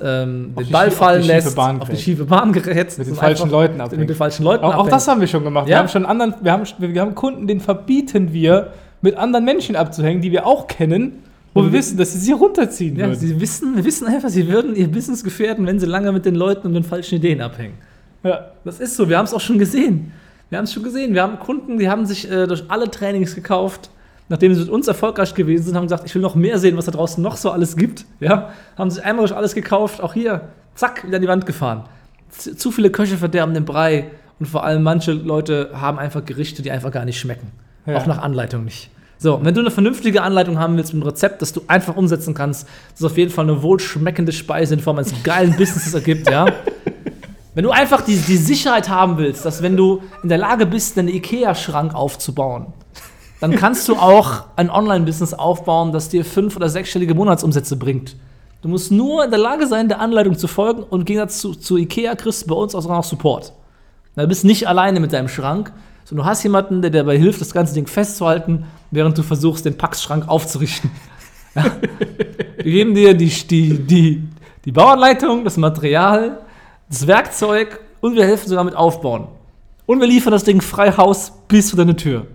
ähm, 0.00 0.54
den 0.58 0.70
Ball 0.70 0.90
fallen 0.90 1.24
lässt, 1.24 1.56
Bahn 1.56 1.80
auf 1.80 1.88
die 1.88 1.96
schiefe 1.96 2.24
Bahn 2.24 2.52
gerät, 2.52 2.96
Mit 2.98 3.06
den 3.08 3.12
und 3.14 3.18
falschen 3.18 3.50
Leuten 3.50 3.74
mit 3.78 3.82
abhängt. 3.82 4.08
den 4.10 4.16
falschen 4.16 4.44
Leuten 4.44 4.64
Auch, 4.64 4.76
auch 4.76 4.88
das 4.88 5.08
haben 5.08 5.20
wir 5.20 5.26
schon 5.26 5.42
gemacht. 5.42 5.66
Wir 5.66 5.72
Ja. 5.72 5.78
haben 5.80 5.88
schon 5.88 6.06
anderen, 6.06 6.34
wir 6.40 6.52
haben, 6.52 6.62
wir 6.78 7.00
haben 7.00 7.14
Kunden, 7.14 7.46
den 7.46 7.60
verbieten 7.60 8.32
wir, 8.32 8.72
mit 9.00 9.16
anderen 9.16 9.44
Menschen 9.44 9.74
abzuhängen, 9.74 10.20
die 10.22 10.30
wir 10.30 10.46
auch 10.46 10.68
kennen, 10.68 11.24
wo 11.54 11.64
wir 11.64 11.72
wissen, 11.72 11.98
dass 11.98 12.12
sie 12.12 12.18
sie 12.20 12.32
runterziehen 12.32 12.96
Ja, 12.96 13.06
würden. 13.06 13.18
sie 13.18 13.40
wissen, 13.40 13.74
wir 13.76 13.84
wissen 13.84 14.06
einfach, 14.06 14.28
sie 14.28 14.46
würden 14.48 14.76
ihr 14.76 14.86
Business 14.88 15.24
gefährden, 15.24 15.66
wenn 15.66 15.80
sie 15.80 15.86
lange 15.86 16.12
mit 16.12 16.24
den 16.24 16.36
Leuten 16.36 16.68
und 16.68 16.74
den 16.74 16.84
falschen 16.84 17.16
Ideen 17.16 17.40
abhängen. 17.40 17.74
Ja. 18.22 18.52
Das 18.64 18.78
ist 18.78 18.96
so, 18.96 19.08
wir 19.08 19.18
haben 19.18 19.24
es 19.24 19.34
auch 19.34 19.40
schon 19.40 19.58
gesehen. 19.58 20.12
Wir 20.48 20.58
haben 20.58 20.64
es 20.64 20.72
schon 20.72 20.84
gesehen. 20.84 21.12
Wir 21.14 21.22
haben 21.24 21.40
Kunden, 21.40 21.78
die 21.78 21.88
haben 21.88 22.06
sich 22.06 22.30
äh, 22.30 22.46
durch 22.46 22.62
alle 22.68 22.88
Trainings 22.90 23.34
gekauft, 23.34 23.90
nachdem 24.32 24.54
sie 24.54 24.60
mit 24.62 24.70
uns 24.70 24.88
erfolgreich 24.88 25.34
gewesen 25.34 25.64
sind, 25.64 25.76
haben 25.76 25.84
gesagt, 25.84 26.04
ich 26.06 26.14
will 26.14 26.22
noch 26.22 26.34
mehr 26.34 26.58
sehen, 26.58 26.78
was 26.78 26.86
da 26.86 26.90
draußen 26.90 27.22
noch 27.22 27.36
so 27.36 27.50
alles 27.50 27.76
gibt. 27.76 28.06
Ja? 28.18 28.48
Haben 28.78 28.90
sich 28.90 29.04
einmal 29.04 29.26
durch 29.26 29.36
alles 29.36 29.54
gekauft, 29.54 30.00
auch 30.00 30.14
hier, 30.14 30.48
zack, 30.74 31.06
wieder 31.06 31.16
an 31.16 31.22
die 31.22 31.28
Wand 31.28 31.44
gefahren. 31.44 31.84
Z 32.30 32.58
zu 32.58 32.70
viele 32.70 32.88
Köche 32.88 33.18
verderben 33.18 33.52
den 33.52 33.66
Brei 33.66 34.10
und 34.40 34.46
vor 34.46 34.64
allem 34.64 34.82
manche 34.82 35.12
Leute 35.12 35.72
haben 35.74 35.98
einfach 35.98 36.24
Gerichte, 36.24 36.62
die 36.62 36.70
einfach 36.70 36.90
gar 36.90 37.04
nicht 37.04 37.20
schmecken. 37.20 37.48
Ja. 37.84 37.98
Auch 37.98 38.06
nach 38.06 38.22
Anleitung 38.22 38.64
nicht. 38.64 38.88
So, 39.18 39.38
wenn 39.42 39.52
du 39.52 39.60
eine 39.60 39.70
vernünftige 39.70 40.22
Anleitung 40.22 40.58
haben 40.58 40.78
willst 40.78 40.94
mit 40.94 41.02
einem 41.02 41.10
Rezept, 41.10 41.42
das 41.42 41.52
du 41.52 41.60
einfach 41.68 41.96
umsetzen 41.96 42.32
kannst, 42.32 42.66
das 42.98 43.04
auf 43.04 43.18
jeden 43.18 43.30
Fall 43.30 43.44
eine 43.44 43.62
wohlschmeckende 43.62 44.32
Speise 44.32 44.72
in 44.72 44.80
Form 44.80 44.96
eines 44.96 45.12
geilen 45.22 45.54
Businesses 45.58 45.92
ergibt, 45.92 46.30
ja. 46.30 46.46
Wenn 47.54 47.64
du 47.64 47.70
einfach 47.70 48.00
die, 48.00 48.16
die 48.16 48.38
Sicherheit 48.38 48.88
haben 48.88 49.18
willst, 49.18 49.44
dass 49.44 49.62
wenn 49.62 49.76
du 49.76 50.00
in 50.22 50.30
der 50.30 50.38
Lage 50.38 50.64
bist, 50.64 50.98
einen 50.98 51.08
Ikea-Schrank 51.08 51.94
aufzubauen, 51.94 52.72
dann 53.42 53.56
kannst 53.56 53.88
du 53.88 53.96
auch 53.96 54.44
ein 54.54 54.70
Online-Business 54.70 55.34
aufbauen, 55.34 55.90
das 55.90 56.08
dir 56.08 56.24
fünf- 56.24 56.54
oder 56.54 56.68
sechsstellige 56.68 57.12
Monatsumsätze 57.12 57.74
bringt. 57.74 58.14
Du 58.60 58.68
musst 58.68 58.92
nur 58.92 59.24
in 59.24 59.32
der 59.32 59.40
Lage 59.40 59.66
sein, 59.66 59.88
der 59.88 59.98
Anleitung 59.98 60.38
zu 60.38 60.46
folgen 60.46 60.84
und 60.84 61.00
im 61.00 61.04
Gegensatz 61.04 61.40
zu, 61.40 61.56
zu 61.56 61.76
Ikea 61.76 62.14
kriegst 62.14 62.44
du 62.44 62.46
bei 62.50 62.54
uns 62.54 62.72
auch 62.76 62.86
noch 62.86 63.02
Support. 63.02 63.52
Du 64.14 64.28
bist 64.28 64.44
nicht 64.44 64.68
alleine 64.68 65.00
mit 65.00 65.12
deinem 65.12 65.26
Schrank, 65.26 65.72
sondern 66.04 66.24
du 66.24 66.30
hast 66.30 66.44
jemanden, 66.44 66.82
der 66.82 66.92
dir 66.92 66.98
dabei 66.98 67.18
hilft, 67.18 67.40
das 67.40 67.52
ganze 67.52 67.74
Ding 67.74 67.88
festzuhalten, 67.88 68.64
während 68.92 69.18
du 69.18 69.24
versuchst, 69.24 69.64
den 69.64 69.76
Packschrank 69.76 70.28
aufzurichten. 70.28 70.90
Ja. 71.54 71.64
Wir 72.56 72.72
geben 72.72 72.94
dir 72.94 73.12
die, 73.12 73.28
die, 73.28 73.78
die, 73.78 74.22
die 74.64 74.72
Bauanleitung, 74.72 75.44
das 75.44 75.58
Material, 75.58 76.38
das 76.88 77.06
Werkzeug 77.06 77.80
und 78.00 78.14
wir 78.14 78.24
helfen 78.24 78.48
sogar 78.48 78.64
mit 78.64 78.74
Aufbauen. 78.74 79.26
Und 79.84 80.00
wir 80.00 80.06
liefern 80.06 80.32
das 80.32 80.44
Ding 80.44 80.62
frei 80.62 80.96
Haus 80.96 81.30
bis 81.48 81.68
zu 81.68 81.76
deine 81.76 81.94
Tür. 81.94 82.26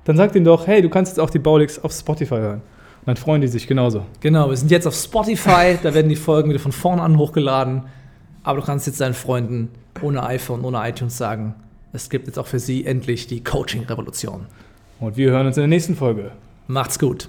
dann 0.04 0.16
sag 0.16 0.32
denen 0.32 0.46
doch, 0.46 0.66
hey, 0.66 0.80
du 0.80 0.88
kannst 0.88 1.12
jetzt 1.12 1.20
auch 1.20 1.28
die 1.28 1.38
Baulix 1.38 1.78
auf 1.78 1.92
Spotify 1.92 2.36
hören. 2.36 2.62
Und 3.00 3.06
dann 3.06 3.16
freuen 3.16 3.42
die 3.42 3.48
sich 3.48 3.66
genauso. 3.66 4.06
Genau, 4.20 4.48
wir 4.48 4.56
sind 4.56 4.70
jetzt 4.70 4.86
auf 4.86 4.94
Spotify, 4.94 5.76
da 5.82 5.92
werden 5.92 6.08
die 6.08 6.16
Folgen 6.16 6.48
wieder 6.48 6.58
von 6.58 6.72
vorne 6.72 7.02
an 7.02 7.18
hochgeladen. 7.18 7.82
Aber 8.42 8.60
du 8.60 8.64
kannst 8.64 8.86
jetzt 8.86 9.02
deinen 9.02 9.12
Freunden 9.12 9.68
ohne 10.00 10.22
iPhone, 10.22 10.64
ohne 10.64 10.88
iTunes 10.88 11.18
sagen, 11.18 11.54
es 11.92 12.08
gibt 12.08 12.28
jetzt 12.28 12.38
auch 12.38 12.46
für 12.46 12.58
sie 12.58 12.86
endlich 12.86 13.26
die 13.26 13.44
Coaching-Revolution. 13.44 14.46
Und 15.00 15.18
wir 15.18 15.32
hören 15.32 15.46
uns 15.46 15.58
in 15.58 15.62
der 15.62 15.68
nächsten 15.68 15.96
Folge. 15.96 16.30
Macht's 16.66 16.98
gut. 16.98 17.28